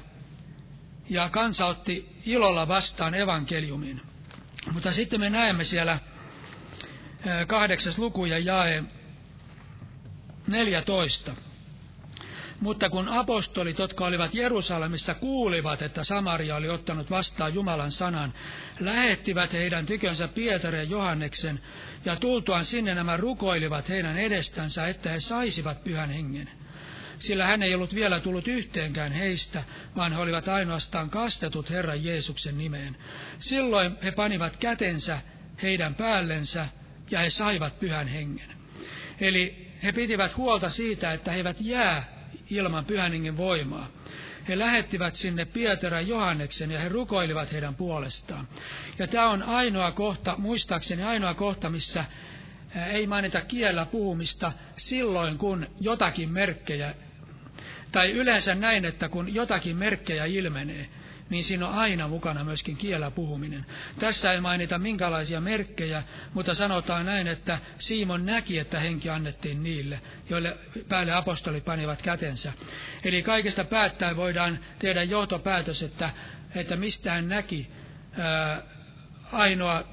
[1.10, 4.02] ja kansa otti ilolla vastaan evankeliumin.
[4.72, 6.00] Mutta sitten me näemme siellä
[7.48, 8.84] kahdeksas luku ja jae
[10.48, 11.36] 14.
[12.60, 18.34] Mutta kun apostolit, jotka olivat Jerusalemissa, kuulivat, että Samaria oli ottanut vastaan Jumalan sanan,
[18.80, 21.62] lähettivät heidän tykönsä Pietari ja Johanneksen,
[22.06, 26.50] ja tultuaan sinne nämä rukoilivat heidän edestänsä, että he saisivat pyhän hengen.
[27.20, 29.64] sillä hän ei ollut vielä tullut yhteenkään heistä,
[29.96, 32.98] vaan he olivat ainoastaan kastetut Herran Jeesuksen nimeen.
[33.40, 35.22] Silloin he panivat kätensä
[35.62, 36.68] heidän päällensä
[37.12, 38.50] ja he saivat pyhän hengen.
[39.22, 42.19] Eli he pitivät huolta siitä, että he eivät jää
[42.50, 43.88] ilman pyhän hengen voimaa.
[44.48, 48.48] He lähettivät sinne Pieterän Johanneksen ja he rukoilivat heidän puolestaan.
[49.00, 52.06] Ja tämä on ainoa kohta, muistaakseni ainoa kohta, missä
[52.92, 56.96] ei mainita kiellä puhumista silloin, kun jotakin merkkejä,
[57.92, 60.90] tai yleensä näin, että kun jotakin merkkejä ilmenee,
[61.30, 63.66] niin siinä on aina mukana myöskin kiellä puhuminen.
[64.00, 66.04] Tässä ei mainita minkälaisia merkkejä,
[66.34, 70.58] mutta sanotaan näin, että Simon näki, että henki annettiin niille, joille
[70.90, 72.54] päälle apostolit panivat kätensä.
[73.04, 76.10] Eli kaikesta päättäen voidaan tehdä johtopäätös, että,
[76.56, 77.68] että mistä hän näki
[78.18, 78.62] ää,
[79.32, 79.84] ainoa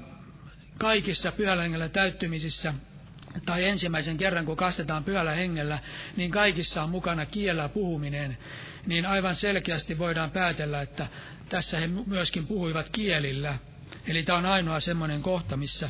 [0.79, 2.73] kaikissa pyhällä täyttymisissä
[3.45, 5.79] tai ensimmäisen kerran, kun kastetaan pyhällä hengellä,
[6.15, 8.37] niin kaikissa on mukana kiellä puhuminen,
[8.85, 11.07] niin aivan selkeästi voidaan päätellä, että
[11.49, 13.59] tässä he myöskin puhuivat kielillä.
[14.07, 15.89] Eli tämä on ainoa semmoinen kohta, missä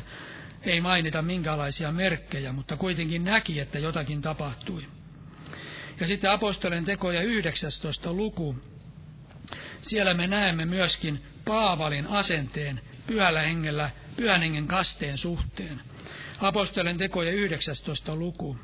[0.62, 4.86] ei mainita minkälaisia merkkejä, mutta kuitenkin näki, että jotakin tapahtui.
[6.00, 8.12] Ja sitten apostolen tekoja 19.
[8.12, 8.56] luku.
[9.82, 15.80] Siellä me näemme myöskin Paavalin asenteen pyhällä hengellä, pyhän hengen kasteen suhteen.
[16.40, 18.14] Apostolen tekoja 19.
[18.14, 18.56] luku.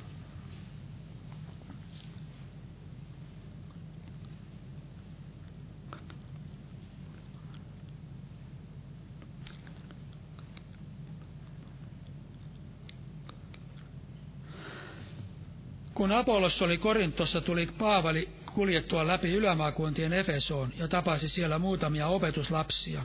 [15.94, 23.04] Kun Apollos oli Korintossa, tuli Paavali kuljettua läpi ylämaakuntien Efesoon ja tapasi siellä muutamia opetuslapsia.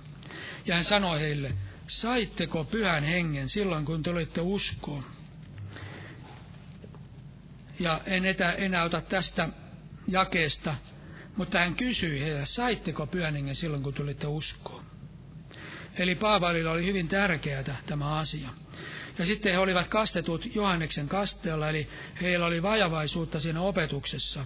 [0.65, 1.53] Ja hän sanoi heille,
[1.89, 5.03] saitteko pyhän hengen silloin, kun te olitte uskoon?
[7.79, 9.49] Ja en etä, enää ota tästä
[10.07, 10.75] jakeesta,
[11.35, 14.85] mutta hän kysyi heille, saitteko pyhän hengen silloin, kun tulitte uskoon?
[15.97, 18.49] Eli Paavalilla oli hyvin tärkeää tämä asia.
[19.17, 21.87] Ja sitten he olivat kastetut Johanneksen kasteella, eli
[22.21, 24.45] heillä oli vajavaisuutta siinä opetuksessa.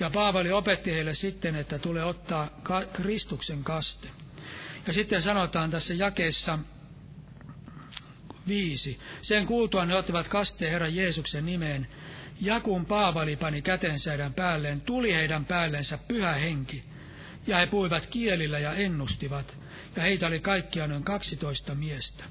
[0.00, 2.48] Ja Paavali opetti heille sitten, että tulee ottaa
[2.92, 4.08] Kristuksen kaste.
[4.86, 6.58] Ja sitten sanotaan tässä jakeessa
[8.48, 8.98] viisi.
[9.22, 11.86] Sen kuultua ne ottivat kasteen Herran Jeesuksen nimeen.
[12.40, 16.84] Ja kun Paavali pani kätensä heidän päälleen, tuli heidän päällensä pyhä henki.
[17.46, 19.56] Ja he puhuivat kielillä ja ennustivat.
[19.96, 22.24] Ja heitä oli kaikkiaan noin kaksitoista miestä.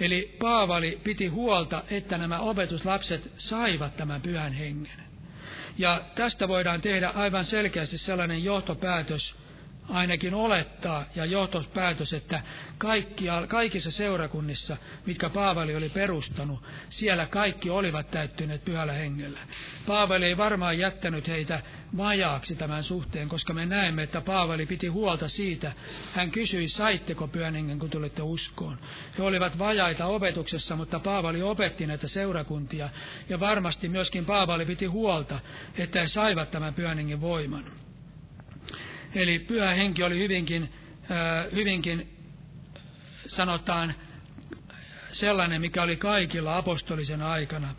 [0.00, 5.00] Eli Paavali piti huolta, että nämä opetuslapset saivat tämän pyhän hengen.
[5.78, 9.36] Ja tästä voidaan tehdä aivan selkeästi sellainen johtopäätös,
[9.90, 12.42] ainakin olettaa ja johtopäätös, että
[12.78, 14.76] kaikkia, kaikissa seurakunnissa,
[15.06, 19.40] mitkä Paavali oli perustanut, siellä kaikki olivat täyttyneet pyhällä hengellä.
[19.86, 21.62] Paavali ei varmaan jättänyt heitä
[21.96, 25.72] vajaaksi tämän suhteen, koska me näemme, että Paavali piti huolta siitä.
[26.12, 28.78] Hän kysyi, saitteko pyhän hengen, kun tulitte uskoon.
[29.18, 32.88] He olivat vajaita opetuksessa, mutta Paavali opetti näitä seurakuntia,
[33.28, 35.40] ja varmasti myöskin Paavali piti huolta,
[35.78, 37.89] että he saivat tämän pyhän hengen voiman.
[39.14, 40.72] Eli pyhä henki oli hyvinkin,
[41.54, 42.16] hyvinkin
[43.26, 43.94] sanotaan,
[45.12, 47.74] sellainen, mikä oli kaikilla apostolisen aikana.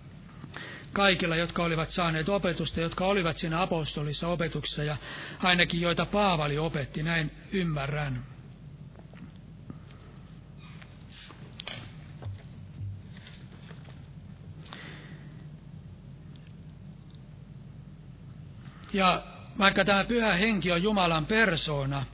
[0.94, 4.98] Kaikilla, jotka olivat saaneet opetusta, jotka olivat siinä apostolissa opetuksessa ja
[5.40, 8.26] ainakin joita Paavali opetti, näin ymmärrän.
[18.94, 22.06] Ja vaikka tämä pyhä henki on Jumalan persoona,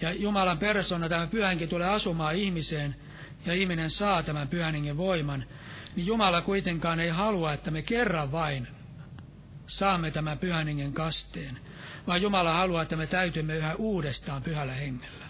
[0.00, 2.96] ja Jumalan persona tämä pyhä henki tulee asumaan ihmiseen,
[3.46, 5.44] ja ihminen saa tämän pyhän hengen voiman,
[5.96, 8.68] niin Jumala kuitenkaan ei halua, että me kerran vain
[9.66, 11.58] saamme tämän pyhän hengen kasteen,
[12.06, 15.26] vaan Jumala haluaa, että me täytymme yhä uudestaan pyhällä hengellä.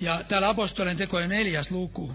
[0.00, 2.14] Ja täällä apostolien tekojen neljäs luku,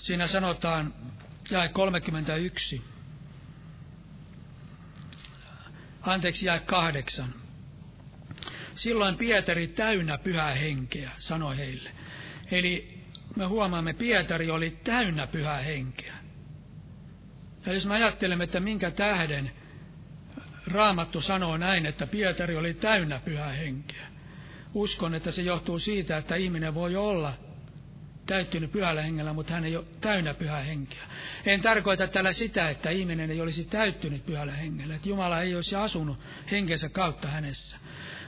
[0.00, 0.94] Siinä sanotaan
[1.50, 2.82] jae 31.
[6.02, 7.34] Anteeksi, jae kahdeksan.
[8.74, 11.90] Silloin Pietari täynnä pyhää henkeä, sanoi heille.
[12.50, 12.98] Eli
[13.36, 16.14] me huomaamme, Pietari oli täynnä pyhää henkeä.
[17.66, 19.50] Ja jos me ajattelemme, että minkä tähden
[20.66, 24.06] Raamattu sanoo näin, että Pietari oli täynnä pyhää henkeä.
[24.74, 27.49] Uskon, että se johtuu siitä, että ihminen voi olla
[28.30, 31.02] täyttynyt pyhällä hengellä, mutta hän ei ole täynnä pyhää henkeä.
[31.46, 35.76] En tarkoita tällä sitä, että ihminen ei olisi täyttynyt pyhällä hengellä, että Jumala ei olisi
[35.76, 36.18] asunut
[36.50, 37.76] henkensä kautta hänessä.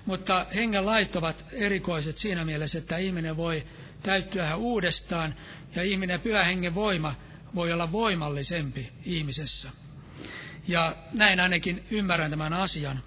[0.07, 3.67] Mutta hengen lait ovat erikoiset siinä mielessä, että ihminen voi
[4.03, 5.35] täyttyä uudestaan
[5.75, 7.15] ja ihminen pyhä hengen voima
[7.55, 9.71] voi olla voimallisempi ihmisessä.
[10.69, 13.03] Ja näin ainakin ymmärrän tämän asian.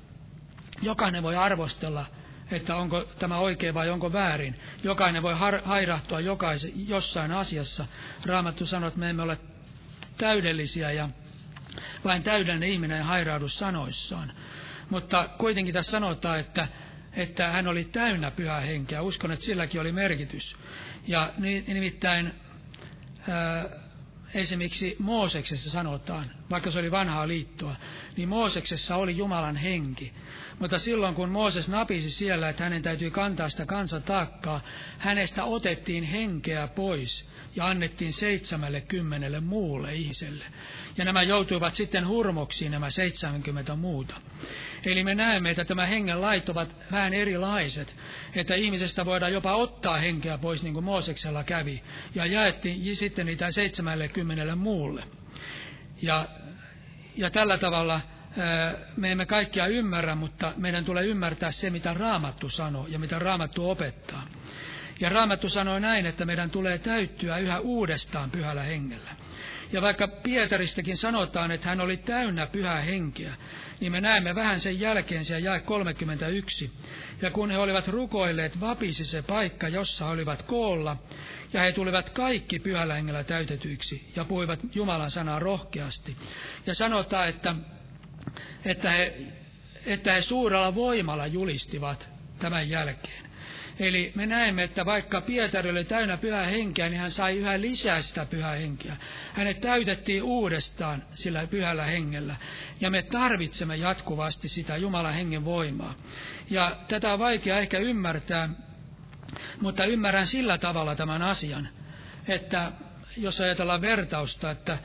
[0.81, 2.05] Jokainen voi arvostella,
[2.51, 4.59] että onko tämä oikein vai onko väärin.
[4.83, 7.85] Jokainen voi har- hairahtua jokaisen, jossain asiassa.
[8.25, 9.37] Raamattu sanoo, että me emme ole
[10.17, 11.09] täydellisiä ja
[12.05, 14.31] vain täydellinen ihminen hairaudu sanoissaan.
[14.89, 16.67] Mutta kuitenkin tässä sanotaan, että,
[17.13, 19.01] että hän oli täynnä pyhää henkeä.
[19.01, 20.57] Uskon, että silläkin oli merkitys.
[21.07, 21.33] Ja
[21.67, 22.33] nimittäin
[23.27, 23.65] ää,
[24.33, 27.75] esimerkiksi Mooseksessa sanotaan, vaikka se oli vanhaa liittoa,
[28.17, 30.13] niin Mooseksessa oli Jumalan henki.
[30.59, 34.61] Mutta silloin kun Mooses napisi siellä, että hänen täytyy kantaa sitä kansan taakkaa,
[34.97, 40.45] hänestä otettiin henkeä pois ja annettiin seitsemälle kymmenelle muulle ihmiselle.
[40.97, 44.15] Ja nämä joutuivat sitten hurmoksiin, nämä 70 muuta.
[44.85, 47.95] Eli me näemme, että tämä hengen lait ovat vähän erilaiset,
[48.35, 51.81] että ihmisestä voidaan jopa ottaa henkeä pois, niin kuin Mooseksella kävi,
[52.15, 55.03] ja jaettiin sitten niitä 70 muulle.
[56.01, 56.25] Ja,
[57.17, 58.01] ja tällä tavalla
[58.97, 63.69] me emme kaikkia ymmärrä, mutta meidän tulee ymmärtää se, mitä Raamattu sanoo ja mitä Raamattu
[63.69, 64.27] opettaa.
[64.99, 69.11] Ja Raamattu sanoo näin, että meidän tulee täyttyä yhä uudestaan pyhällä hengellä.
[69.71, 73.33] Ja vaikka Pietaristakin sanotaan, että hän oli täynnä pyhää henkeä,
[73.79, 76.71] niin me näemme vähän sen jälkeen siellä jae 31.
[77.21, 80.97] Ja kun he olivat rukoilleet, vapisi se paikka, jossa olivat koolla,
[81.53, 86.17] ja he tulivat kaikki pyhällä hengellä täytetyiksi, ja puhuivat Jumalan sanaa rohkeasti.
[86.65, 87.55] Ja sanotaan, että,
[88.65, 89.13] että, he,
[89.85, 92.09] että he suurella voimalla julistivat
[92.39, 93.25] tämän jälkeen.
[93.79, 98.01] Eli me näemme, että vaikka Pietari oli täynnä pyhää henkeä, niin hän sai yhä lisää
[98.01, 98.97] sitä pyhää henkeä.
[99.33, 102.35] Hänet täytettiin uudestaan sillä pyhällä hengellä.
[102.81, 105.95] Ja me tarvitsemme jatkuvasti sitä Jumalan hengen voimaa.
[106.49, 108.49] Ja tätä on vaikea ehkä ymmärtää,
[109.61, 111.69] mutta ymmärrän sillä tavalla tämän asian,
[112.27, 112.71] että
[113.17, 114.77] jos ajatellaan vertausta, että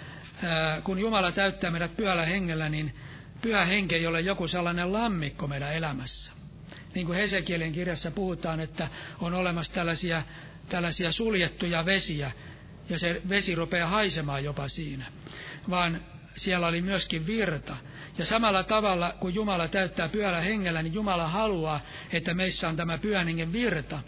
[0.85, 2.95] kun Jumala täyttää meidät pyhällä hengellä, niin
[3.43, 6.40] pyhä henki ei ole joku sellainen lammikko meidän elämässä
[6.95, 8.89] niin kuin Hesekielin kirjassa puhutaan, että
[9.21, 10.23] on olemassa tällaisia,
[10.69, 12.33] tällaisia suljettuja vesiä,
[12.89, 15.05] ja se vesi rupeaa haisemaan jopa siinä.
[15.71, 16.01] Vaan
[16.37, 17.77] siellä oli myöskin virta.
[18.19, 21.81] Ja samalla tavalla, kun Jumala täyttää pyhällä hengellä, niin Jumala haluaa,
[22.13, 24.01] että meissä on tämä pyhän hengen virta.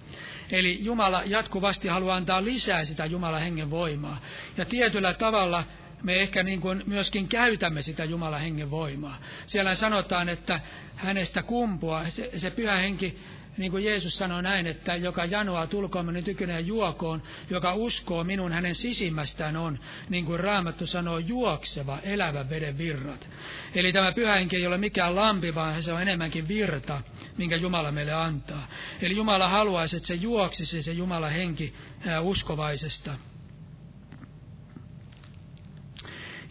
[0.50, 4.20] Eli Jumala jatkuvasti haluaa antaa lisää sitä Jumalan hengen voimaa.
[4.56, 5.64] Ja tietyllä tavalla
[6.02, 9.20] me ehkä niin kuin myöskin käytämme sitä Jumalan hengen voimaa.
[9.46, 10.60] Siellä sanotaan, että
[10.96, 13.18] hänestä kumpua, se, se pyhä henki,
[13.56, 18.52] niin kuin Jeesus sanoi näin, että joka janoaa tulkoon minun tykyneen juokoon, joka uskoo minun
[18.52, 19.78] hänen sisimmästään on,
[20.08, 23.28] niin kuin Raamattu sanoo, juokseva, elävä veden virrat.
[23.74, 27.02] Eli tämä pyhä henki ei ole mikään lampi, vaan se on enemmänkin virta,
[27.36, 28.68] minkä Jumala meille antaa.
[29.02, 31.74] Eli Jumala haluaisi, että se juoksisi se Jumala henki
[32.22, 33.31] uskovaisesta.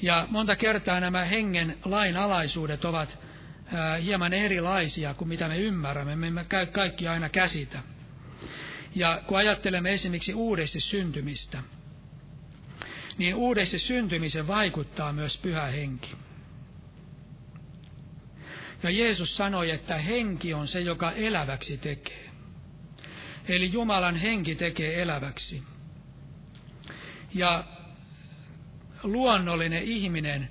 [0.01, 3.19] Ja monta kertaa nämä hengen lainalaisuudet ovat
[4.03, 6.15] hieman erilaisia kuin mitä me ymmärrämme.
[6.15, 7.79] Me emme kaikki aina käsitä.
[8.95, 11.63] Ja kun ajattelemme esimerkiksi uudesti syntymistä,
[13.17, 16.15] niin uudesti syntymisen vaikuttaa myös pyhä henki.
[18.83, 22.29] Ja Jeesus sanoi, että henki on se, joka eläväksi tekee.
[23.47, 25.63] Eli Jumalan henki tekee eläväksi.
[27.33, 27.63] Ja
[29.03, 30.49] luonnollinen ihminen,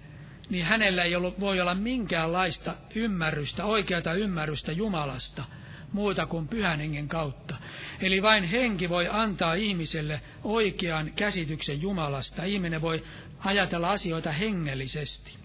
[0.51, 5.45] niin hänellä ei ollut, voi olla minkäänlaista ymmärrystä, oikeata ymmärrystä Jumalasta,
[5.93, 7.57] muuta kuin pyhän hengen kautta.
[8.01, 12.45] Eli vain henki voi antaa ihmiselle oikean käsityksen Jumalasta.
[12.45, 13.05] Ihminen voi
[13.39, 15.37] ajatella asioita hengellisesti.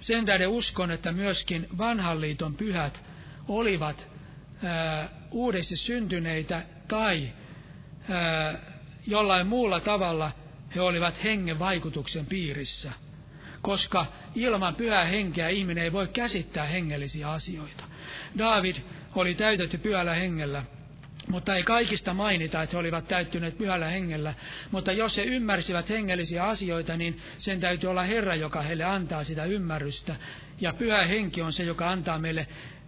[0.00, 3.04] Sen tähden uskon, että myöskin vanhan liiton pyhät
[3.48, 4.08] olivat
[4.64, 7.32] ää, uudesti syntyneitä tai
[8.08, 8.58] ää,
[9.06, 10.32] jollain muulla tavalla
[10.76, 12.92] he olivat hengen vaikutuksen piirissä,
[13.62, 17.84] koska ilman pyhää henkeä ihminen ei voi käsittää hengellisiä asioita.
[18.38, 18.76] David
[19.14, 20.64] oli täytetty pyhällä hengellä,
[21.28, 24.34] mutta ei kaikista mainita, että he olivat täyttyneet pyhällä hengellä.
[24.70, 29.44] Mutta jos he ymmärsivät hengellisiä asioita, niin sen täytyy olla Herra, joka heille antaa sitä
[29.44, 30.16] ymmärrystä.
[30.60, 32.46] Ja pyhä henki on se, joka antaa meille,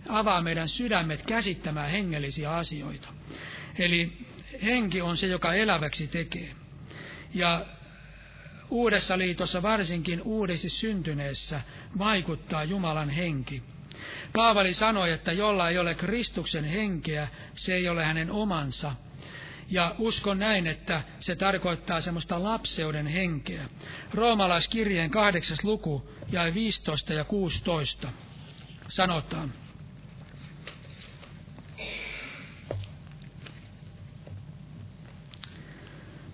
[0.09, 3.09] avaa meidän sydämet käsittämään hengellisiä asioita.
[3.79, 4.13] Eli
[4.63, 6.51] henki on se, joka eläväksi tekee.
[7.35, 7.67] Ja
[8.71, 11.61] uudessa liitossa, varsinkin uudesti syntyneessä,
[11.99, 13.63] vaikuttaa Jumalan henki.
[14.33, 18.93] Paavali sanoi, että jolla ei ole Kristuksen henkeä, se ei ole hänen omansa.
[19.71, 23.69] Ja uskon näin, että se tarkoittaa semmoista lapseuden henkeä.
[24.15, 28.13] Roomalaiskirjeen kahdeksas luku ja 15 ja 16
[28.89, 29.53] sanotaan.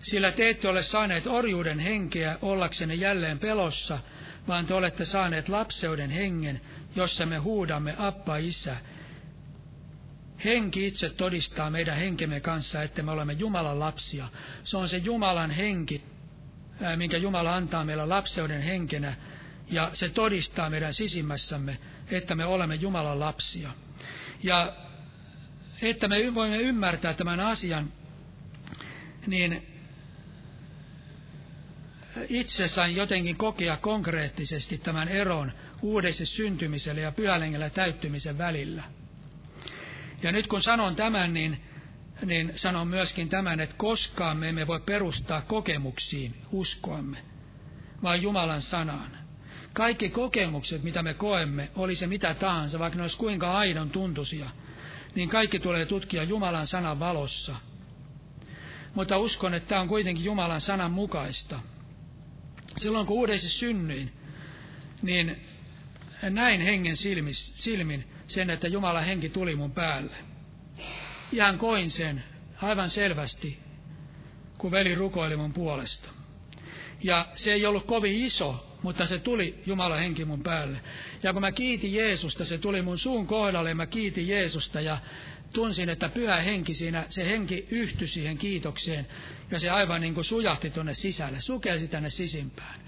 [0.04, 3.98] Sillä te ette ole saaneet orjuuden henkeä ollaksenne jälleen pelossa,
[4.48, 6.60] vaan te olette saaneet lapseuden hengen,
[6.96, 8.76] jossa me huudamme Appa Isä.
[10.44, 14.28] Henki itse todistaa meidän henkemme kanssa, että me olemme Jumalan lapsia.
[14.62, 16.04] Se on se Jumalan henki,
[16.96, 19.16] minkä Jumala antaa meillä lapseuden henkenä,
[19.70, 21.78] ja se todistaa meidän sisimmässämme,
[22.10, 23.70] että me olemme Jumalan lapsia.
[24.42, 24.76] Ja
[25.82, 27.92] että me voimme ymmärtää tämän asian,
[29.26, 29.73] niin
[32.28, 35.52] itse sain jotenkin kokea konkreettisesti tämän eron
[35.82, 38.82] uudesti syntymiselle ja pyhälengellä täyttymisen välillä.
[40.22, 41.60] Ja nyt kun sanon tämän, niin,
[42.24, 47.18] niin sanon myöskin tämän, että koskaan me emme voi perustaa kokemuksiin uskoamme,
[48.02, 49.10] vaan Jumalan sanaan.
[49.72, 54.50] Kaikki kokemukset, mitä me koemme, oli se mitä tahansa, vaikka ne olisi kuinka aidon tuntuisia,
[55.14, 57.54] niin kaikki tulee tutkia Jumalan sanan valossa.
[58.94, 61.60] Mutta uskon, että tämä on kuitenkin Jumalan sanan mukaista–
[62.76, 64.12] silloin kun uudesti synnyin,
[65.02, 65.36] niin
[66.22, 70.16] näin hengen silmis, silmin sen, että Jumala henki tuli mun päälle.
[71.32, 72.24] Ihan koin sen
[72.62, 73.58] aivan selvästi,
[74.58, 76.08] kun veli rukoili mun puolesta.
[77.02, 80.80] Ja se ei ollut kovin iso, mutta se tuli Jumalan henki mun päälle.
[81.22, 84.98] Ja kun mä kiitin Jeesusta, se tuli mun suun kohdalle ja mä kiitin Jeesusta ja
[85.54, 89.06] tunsin, että pyhä henki siinä, se henki yhtyi siihen kiitokseen
[89.50, 92.80] ja se aivan niin kuin sujahti tuonne sisälle, sukelsi tänne sisimpään.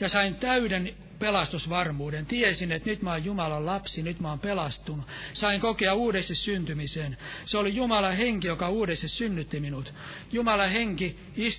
[0.00, 2.26] Ja sain täyden pelastusvarmuuden.
[2.26, 5.06] Tiesin, että nyt mä oon Jumalan lapsi, nyt mä oon pelastunut.
[5.32, 7.16] Sain kokea uudesti syntymisen.
[7.44, 9.94] Se oli Jumalan henki, joka uudesti synnytti minut.
[10.32, 11.18] Jumalan henki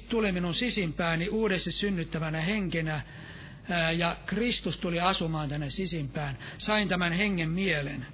[0.09, 3.01] tuli minun sisimpääni uudesti synnyttävänä henkenä,
[3.97, 6.37] ja Kristus tuli asumaan tänne sisimpään.
[6.57, 8.05] Sain tämän hengen mielen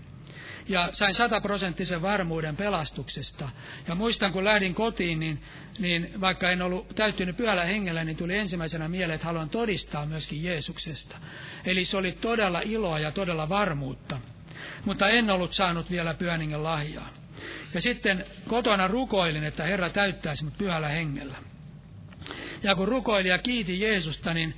[0.68, 3.50] ja sain sataprosenttisen varmuuden pelastuksesta.
[3.88, 5.42] Ja muistan, kun lähdin kotiin, niin,
[5.80, 10.44] niin vaikka en ollut täyttynyt pyhällä hengellä, niin tuli ensimmäisenä mieleen, että haluan todistaa myöskin
[10.44, 11.18] Jeesuksesta.
[11.66, 14.20] Eli se oli todella iloa ja todella varmuutta.
[14.86, 17.10] Mutta en ollut saanut vielä pyhän lahjaa.
[17.74, 21.38] Ja sitten kotona rukoilin, että Herra täyttäisi mut pyhällä hengellä.
[22.64, 24.56] Ja kun rukoilin ja kiitin Jeesusta, niin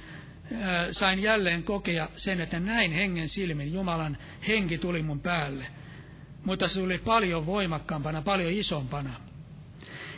[0.91, 5.65] sain jälleen kokea sen, että näin hengen silmin Jumalan henki tuli mun päälle
[6.45, 9.13] mutta se oli paljon voimakkaampana, paljon isompana.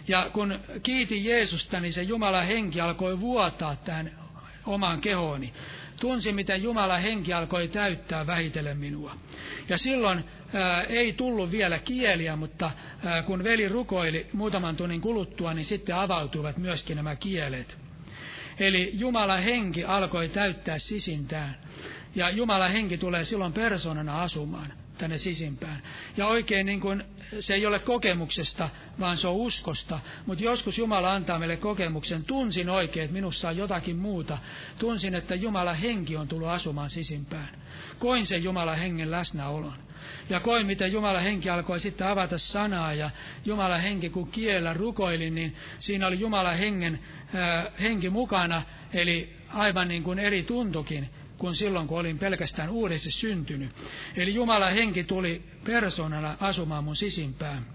[0.07, 4.19] Ja kun kiitin Jeesusta, niin se Jumalan henki alkoi vuotaa tähän
[4.65, 5.53] omaan kehooni.
[6.01, 9.17] Tunsin, miten Jumalan henki alkoi täyttää vähitellen minua.
[9.69, 10.23] Ja silloin
[10.53, 12.71] ää, ei tullut vielä kieliä, mutta
[13.05, 17.77] ää, kun veli rukoili muutaman tunnin kuluttua, niin sitten avautuivat myöskin nämä kielet.
[18.59, 21.57] Eli Jumalan henki alkoi täyttää sisintään.
[22.15, 25.83] Ja Jumalan henki tulee silloin persoonana asumaan tänne sisimpään.
[26.17, 27.03] Ja oikein niin kuin,
[27.39, 28.69] se ei ole kokemuksesta,
[28.99, 29.99] vaan se on uskosta.
[30.25, 32.23] Mutta joskus Jumala antaa meille kokemuksen.
[32.23, 34.37] Tunsin oikein, että minussa on jotakin muuta.
[34.79, 37.61] Tunsin, että Jumala henki on tullut asumaan sisimpään.
[37.99, 39.73] Koin sen Jumala hengen läsnäolon.
[40.29, 43.09] Ja koin, miten Jumala henki alkoi sitten avata sanaa ja
[43.45, 46.99] Jumala henki, kun kiellä rukoilin, niin siinä oli Jumala hengen,
[47.35, 48.61] äh, henki mukana,
[48.93, 53.71] eli aivan niin kuin eri tuntokin kuin silloin, kun olin pelkästään uudesti syntynyt.
[54.15, 57.65] Eli Jumalan henki tuli persoonana asumaan mun sisimpään.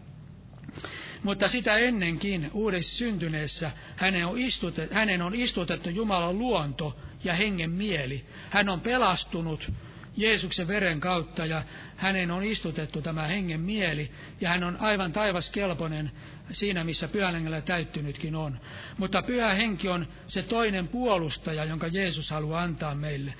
[1.22, 7.70] Mutta sitä ennenkin uudesti syntyneessä hänen on, istutettu, hänen on istutettu Jumalan luonto ja hengen
[7.70, 8.24] mieli.
[8.50, 9.72] Hän on pelastunut
[10.16, 11.62] Jeesuksen veren kautta ja
[11.96, 16.10] hänen on istutettu tämä hengen mieli ja hän on aivan taivaskelpoinen
[16.52, 18.60] siinä, missä pyhähengellä täyttynytkin on.
[18.98, 23.34] Mutta pyhä henki on se toinen puolustaja, jonka Jeesus haluaa antaa meille.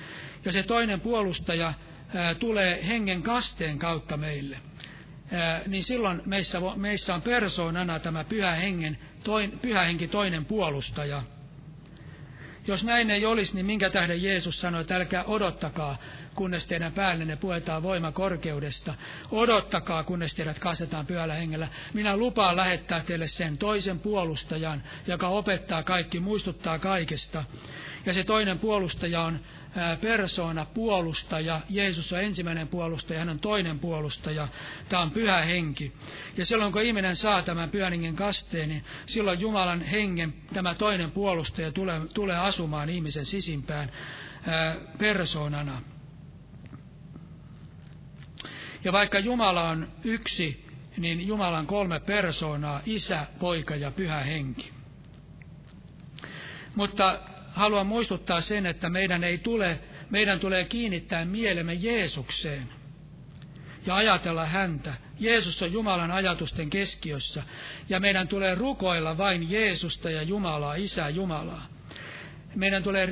[0.44, 1.74] Ja se toinen puolustaja
[2.14, 4.58] ää, tulee hengen kasteen kautta meille.
[5.32, 11.22] Ää, niin silloin meissä, meissä on persoonana tämä pyhä, hengen, toin, pyhä henki toinen puolustaja.
[12.66, 15.98] Jos näin ei olisi, niin minkä tähden Jeesus sanoi, että älkää odottakaa,
[16.34, 18.94] kunnes teidän päällenne puetaan voima korkeudesta.
[19.30, 21.68] Odottakaa, kunnes teidät kasetaan pyöllä hengellä.
[21.94, 27.44] Minä lupaan lähettää teille sen toisen puolustajan, joka opettaa kaikki, muistuttaa kaikesta.
[28.06, 29.40] Ja se toinen puolustaja on
[30.00, 31.60] persoona, puolustaja.
[31.68, 34.48] Jeesus on ensimmäinen puolustaja, hän on toinen puolustaja.
[34.88, 35.92] Tämä on pyhä henki.
[36.36, 41.10] Ja silloin kun ihminen saa tämän pyhän hengen kasteen, niin silloin Jumalan hengen tämä toinen
[41.10, 43.92] puolustaja tulee, tulee asumaan ihmisen sisimpään
[44.98, 45.82] persoonana.
[48.84, 50.66] Ja vaikka Jumala on yksi,
[50.96, 54.70] niin Jumalan kolme persoonaa, isä, poika ja pyhä henki.
[56.74, 57.20] Mutta
[57.52, 62.68] haluan muistuttaa sen, että meidän ei tule, meidän tulee kiinnittää mielemme Jeesukseen
[63.86, 64.94] ja ajatella häntä.
[65.20, 67.42] Jeesus on Jumalan ajatusten keskiössä
[67.88, 71.66] ja meidän tulee rukoilla vain Jeesusta ja Jumalaa, Isä Jumalaa.
[72.54, 73.08] Meidän tulee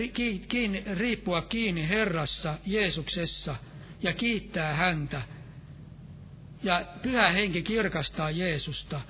[0.94, 3.56] riippua kiinni Herrassa, Jeesuksessa
[4.02, 5.22] ja kiittää häntä.
[6.62, 9.00] Ja pyhä henki kirkastaa Jeesusta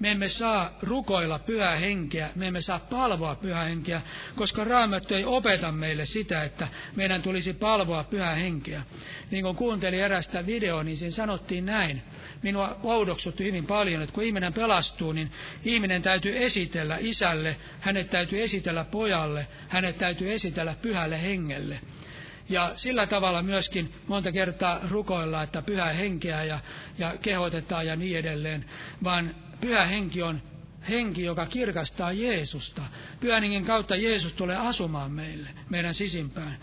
[0.00, 4.00] me emme saa rukoilla pyhää henkeä, me emme saa palvoa pyhää henkeä,
[4.36, 8.82] koska raamattu ei opeta meille sitä, että meidän tulisi palvoa pyhää henkeä.
[9.30, 12.02] Niin kuin kuuntelin erästä videoa, niin siinä sanottiin näin.
[12.42, 15.32] Minua oudoksutti hyvin paljon, että kun ihminen pelastuu, niin
[15.64, 21.80] ihminen täytyy esitellä isälle, hänet täytyy esitellä pojalle, hänet täytyy esitellä pyhälle hengelle.
[22.48, 26.58] Ja sillä tavalla myöskin monta kertaa rukoillaan, että pyhää henkeä ja,
[26.98, 28.64] ja kehotetaan ja niin edelleen,
[29.04, 30.42] vaan Pyhä henki on
[30.88, 32.82] henki, joka kirkastaa Jeesusta.
[33.20, 36.58] Pyhän kautta Jeesus tulee asumaan meille, meidän sisimpään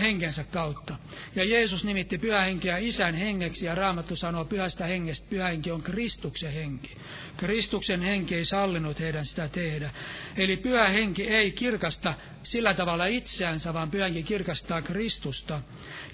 [0.00, 0.98] henkensä kautta.
[1.34, 5.82] Ja Jeesus nimitti pyhä henkeä isän hengeksi ja Raamattu sanoo pyhästä hengestä, pyhä henki on
[5.82, 6.96] Kristuksen henki.
[7.36, 9.90] Kristuksen henki ei sallinut heidän sitä tehdä.
[10.36, 15.62] Eli pyhä henki ei kirkasta sillä tavalla itseänsä, vaan pyhä henki kirkastaa Kristusta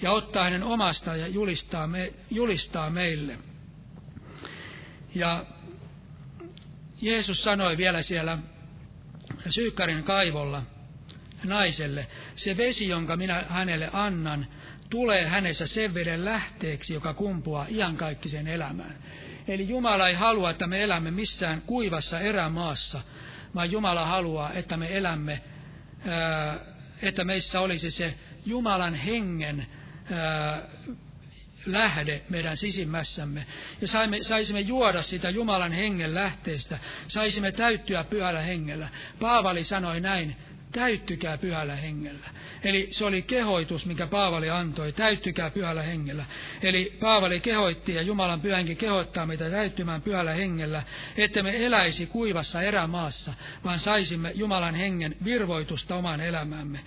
[0.01, 3.37] ja ottaa hänen omasta ja julistaa, me, julistaa meille.
[5.15, 5.45] Ja
[7.01, 8.37] Jeesus sanoi vielä siellä
[9.49, 10.63] Syykkarin kaivolla
[11.43, 14.47] naiselle, se vesi, jonka minä hänelle annan,
[14.89, 18.97] tulee hänessä sen veden lähteeksi, joka kumpuaa iankaikkiseen elämään.
[19.47, 23.01] Eli Jumala ei halua, että me elämme missään kuivassa erämaassa,
[23.55, 25.41] vaan Jumala haluaa, että me elämme,
[27.01, 28.13] että meissä olisi se
[28.45, 29.67] Jumalan hengen
[31.65, 33.45] lähde meidän sisimmässämme.
[33.81, 38.89] Ja saimme, saisimme juoda sitä Jumalan hengen lähteestä, saisimme täyttyä pyhällä hengellä.
[39.19, 40.35] Paavali sanoi näin,
[40.71, 42.29] täyttykää pyhällä hengellä.
[42.63, 46.25] Eli se oli kehoitus, mikä Paavali antoi, täyttykää pyhällä hengellä.
[46.61, 50.83] Eli Paavali kehoitti ja Jumalan pyhänkin kehottaa meitä täyttymään pyhällä hengellä,
[51.17, 56.79] että me eläisi kuivassa erämaassa, vaan saisimme Jumalan hengen virvoitusta omaan elämämme.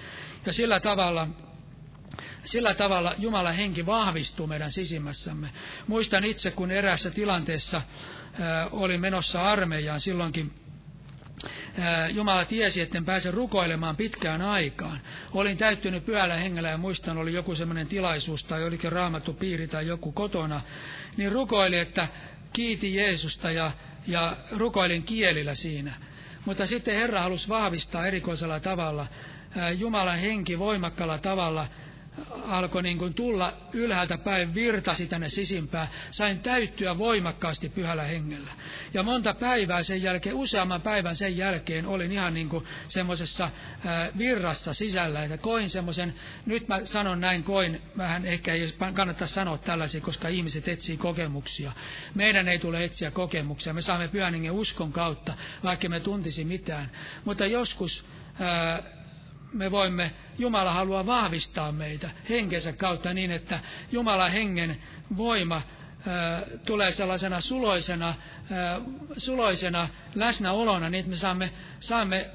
[0.46, 1.28] Ja sillä tavalla
[2.44, 5.48] sillä tavalla Jumalan henki vahvistuu meidän sisimmässämme.
[5.86, 7.82] Muistan itse, kun eräässä tilanteessa äh,
[8.72, 10.63] olin menossa armeijaan, silloinkin
[12.12, 15.00] Jumala tiesi, etten pääse rukoilemaan pitkään aikaan.
[15.32, 19.86] Olin täyttynyt pyhällä hengellä ja muistan, oli joku semmoinen tilaisuus tai olikin raamattu piiri tai
[19.86, 20.60] joku kotona,
[21.16, 22.08] niin rukoili, että
[22.52, 23.72] kiiti Jeesusta ja,
[24.06, 25.94] ja rukoilin kielillä siinä.
[26.44, 29.06] Mutta sitten Herra halusi vahvistaa erikoisella tavalla,
[29.78, 31.68] Jumalan henki voimakkaalla tavalla
[32.44, 35.88] alkoi niin kuin tulla ylhäältä päin, virtasi tänne sisimpään.
[36.10, 38.50] Sain täyttyä voimakkaasti pyhällä hengellä.
[38.94, 43.50] Ja monta päivää sen jälkeen, useamman päivän sen jälkeen olin ihan niin kuin semmoisessa
[44.18, 46.14] virrassa sisällä, että koin semmoisen,
[46.46, 51.72] nyt mä sanon näin, koin, vähän ehkä ei kannata sanoa tällaisia, koska ihmiset etsii kokemuksia.
[52.14, 55.34] Meidän ei tule etsiä kokemuksia, me saamme pyhän hengen uskon kautta,
[55.64, 56.90] vaikka me tuntisi mitään.
[57.24, 58.06] Mutta joskus
[58.40, 58.82] ää,
[59.54, 63.60] me voimme, Jumala haluaa vahvistaa meitä henkensä kautta niin, että
[63.92, 64.82] Jumalan hengen
[65.16, 65.62] voima
[66.66, 68.14] tulee sellaisena suloisena,
[69.16, 71.50] suloisena läsnäolona, niin että me saamme,
[71.80, 72.26] saamme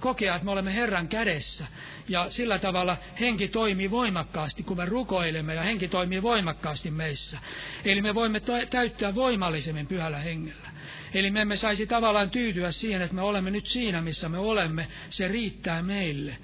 [0.00, 1.66] kokea, että me olemme Herran kädessä.
[2.08, 7.38] Ja sillä tavalla henki toimii voimakkaasti, kun me rukoilemme, ja henki toimii voimakkaasti meissä.
[7.84, 8.40] Eli me voimme
[8.70, 10.72] täyttää voimallisemmin pyhällä hengellä.
[11.14, 14.88] Eli me emme saisi tavallaan tyytyä siihen, että me olemme nyt siinä, missä me olemme.
[15.10, 16.36] Se riittää meille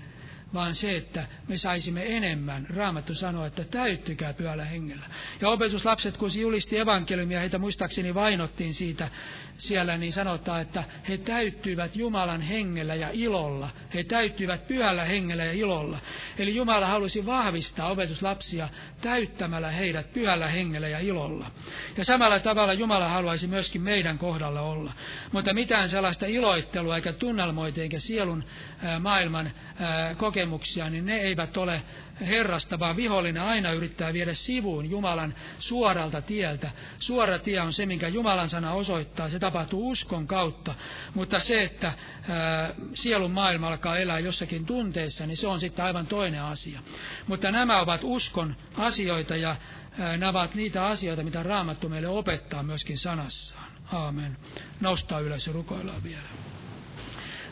[0.55, 2.67] vaan se, että me saisimme enemmän.
[2.71, 5.07] Raamattu sanoo, että täyttykää pyöllä hengellä.
[5.41, 9.09] Ja opetuslapset, kun julisti evankeliumia, heitä muistaakseni vainottiin siitä
[9.57, 13.71] siellä, niin sanotaan, että he täyttyivät Jumalan hengellä ja ilolla.
[13.95, 15.99] He täyttyivät pyhällä hengellä ja ilolla.
[16.39, 18.69] Eli Jumala halusi vahvistaa opetuslapsia
[19.01, 21.51] täyttämällä heidät pyhällä hengellä ja ilolla.
[21.97, 24.93] Ja samalla tavalla Jumala haluaisi myöskin meidän kohdalla olla.
[25.33, 28.45] Mutta mitään sellaista iloittelua eikä tunnelmoita eikä sielun
[29.01, 29.51] maailman
[30.39, 31.83] kokemuksia, niin ne eivät ole
[32.21, 36.71] Herrasta, vaan vihollinen aina yrittää viedä sivuun Jumalan suoralta tieltä.
[36.99, 39.31] Suora tie on se, minkä Jumalan sana osoittaa.
[39.31, 40.75] Se tapahtuu uskon kautta.
[41.15, 41.93] Mutta se, että
[42.29, 46.81] ää, sielun maailma alkaa elää jossakin tunteissa, niin se on sitten aivan toinen asia.
[47.27, 49.57] Mutta nämä ovat uskon asioita ja
[49.99, 53.69] ää, nämä ovat niitä asioita, mitä Raamattu meille opettaa myöskin sanassaan.
[53.93, 54.37] Aamen.
[54.81, 56.29] Nostaa ylös ja rukoillaan vielä.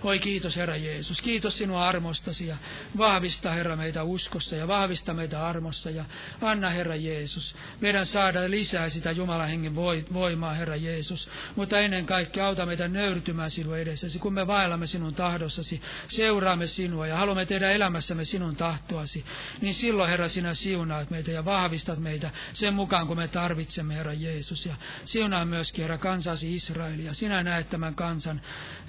[0.06, 2.56] Oi kiitos Herra Jeesus, kiitos sinua armostasi ja
[2.98, 6.04] vahvista Herra meitä uskossa ja vahvista meitä armossa ja
[6.42, 9.74] anna Herra Jeesus meidän saada lisää sitä Jumalan hengen
[10.12, 15.14] voimaa Herra Jeesus, mutta ennen kaikkea auta meitä nöyrtymään sinua edessäsi, kun me vaellamme sinun
[15.14, 19.24] tahdossasi, seuraamme sinua ja haluamme tehdä elämässämme sinun tahtoasi,
[19.60, 24.12] niin silloin Herra sinä siunaat meitä ja vahvistat meitä sen mukaan, kun me tarvitsemme Herra
[24.12, 24.66] Jeesus.
[24.66, 27.14] Ja siunaa myöskin Herra kansasi Israelia.
[27.14, 28.40] Sinä näet tämän kansan,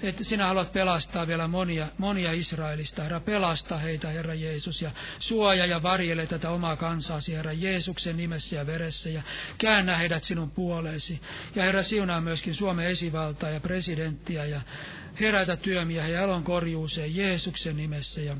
[0.02, 3.02] että sinä haluat pelastaa vielä monia, monia Israelista.
[3.02, 8.56] Herra, pelasta heitä, Herra Jeesus, ja suoja ja varjele tätä omaa kansaasi, Herra Jeesuksen nimessä
[8.56, 9.22] ja veressä, ja
[9.58, 11.20] käännä heidät sinun puoleesi.
[11.54, 14.60] Ja Herra, siunaa myöskin Suomen esivaltaa ja presidenttiä, ja
[15.20, 18.36] herätä työmiehiä ja elon korjuuseen Jeesuksen nimessä, ja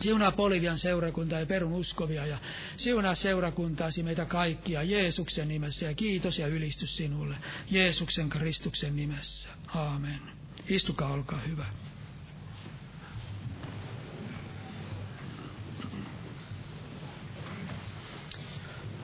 [0.00, 2.38] Siunaa Polivian seurakuntaa ja perun uskovia ja
[2.76, 7.36] siunaa seurakuntaasi meitä kaikkia Jeesuksen nimessä ja kiitos ja ylistys sinulle
[7.70, 9.48] Jeesuksen Kristuksen nimessä.
[9.74, 10.20] Aamen.
[10.68, 11.66] Istukaa, olkaa hyvä.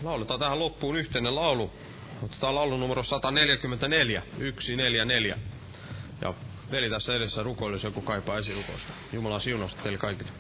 [0.07, 1.71] Lauletaan tähän loppuun yhteinen laulu.
[2.23, 4.23] Otetaan laulu numero 144,
[4.59, 5.39] 144.
[6.23, 6.35] Ja
[6.71, 8.93] veli tässä edessä rukoilisi joku kaipaa esirukousta.
[9.13, 10.31] Jumalan siunausta teille kaikille.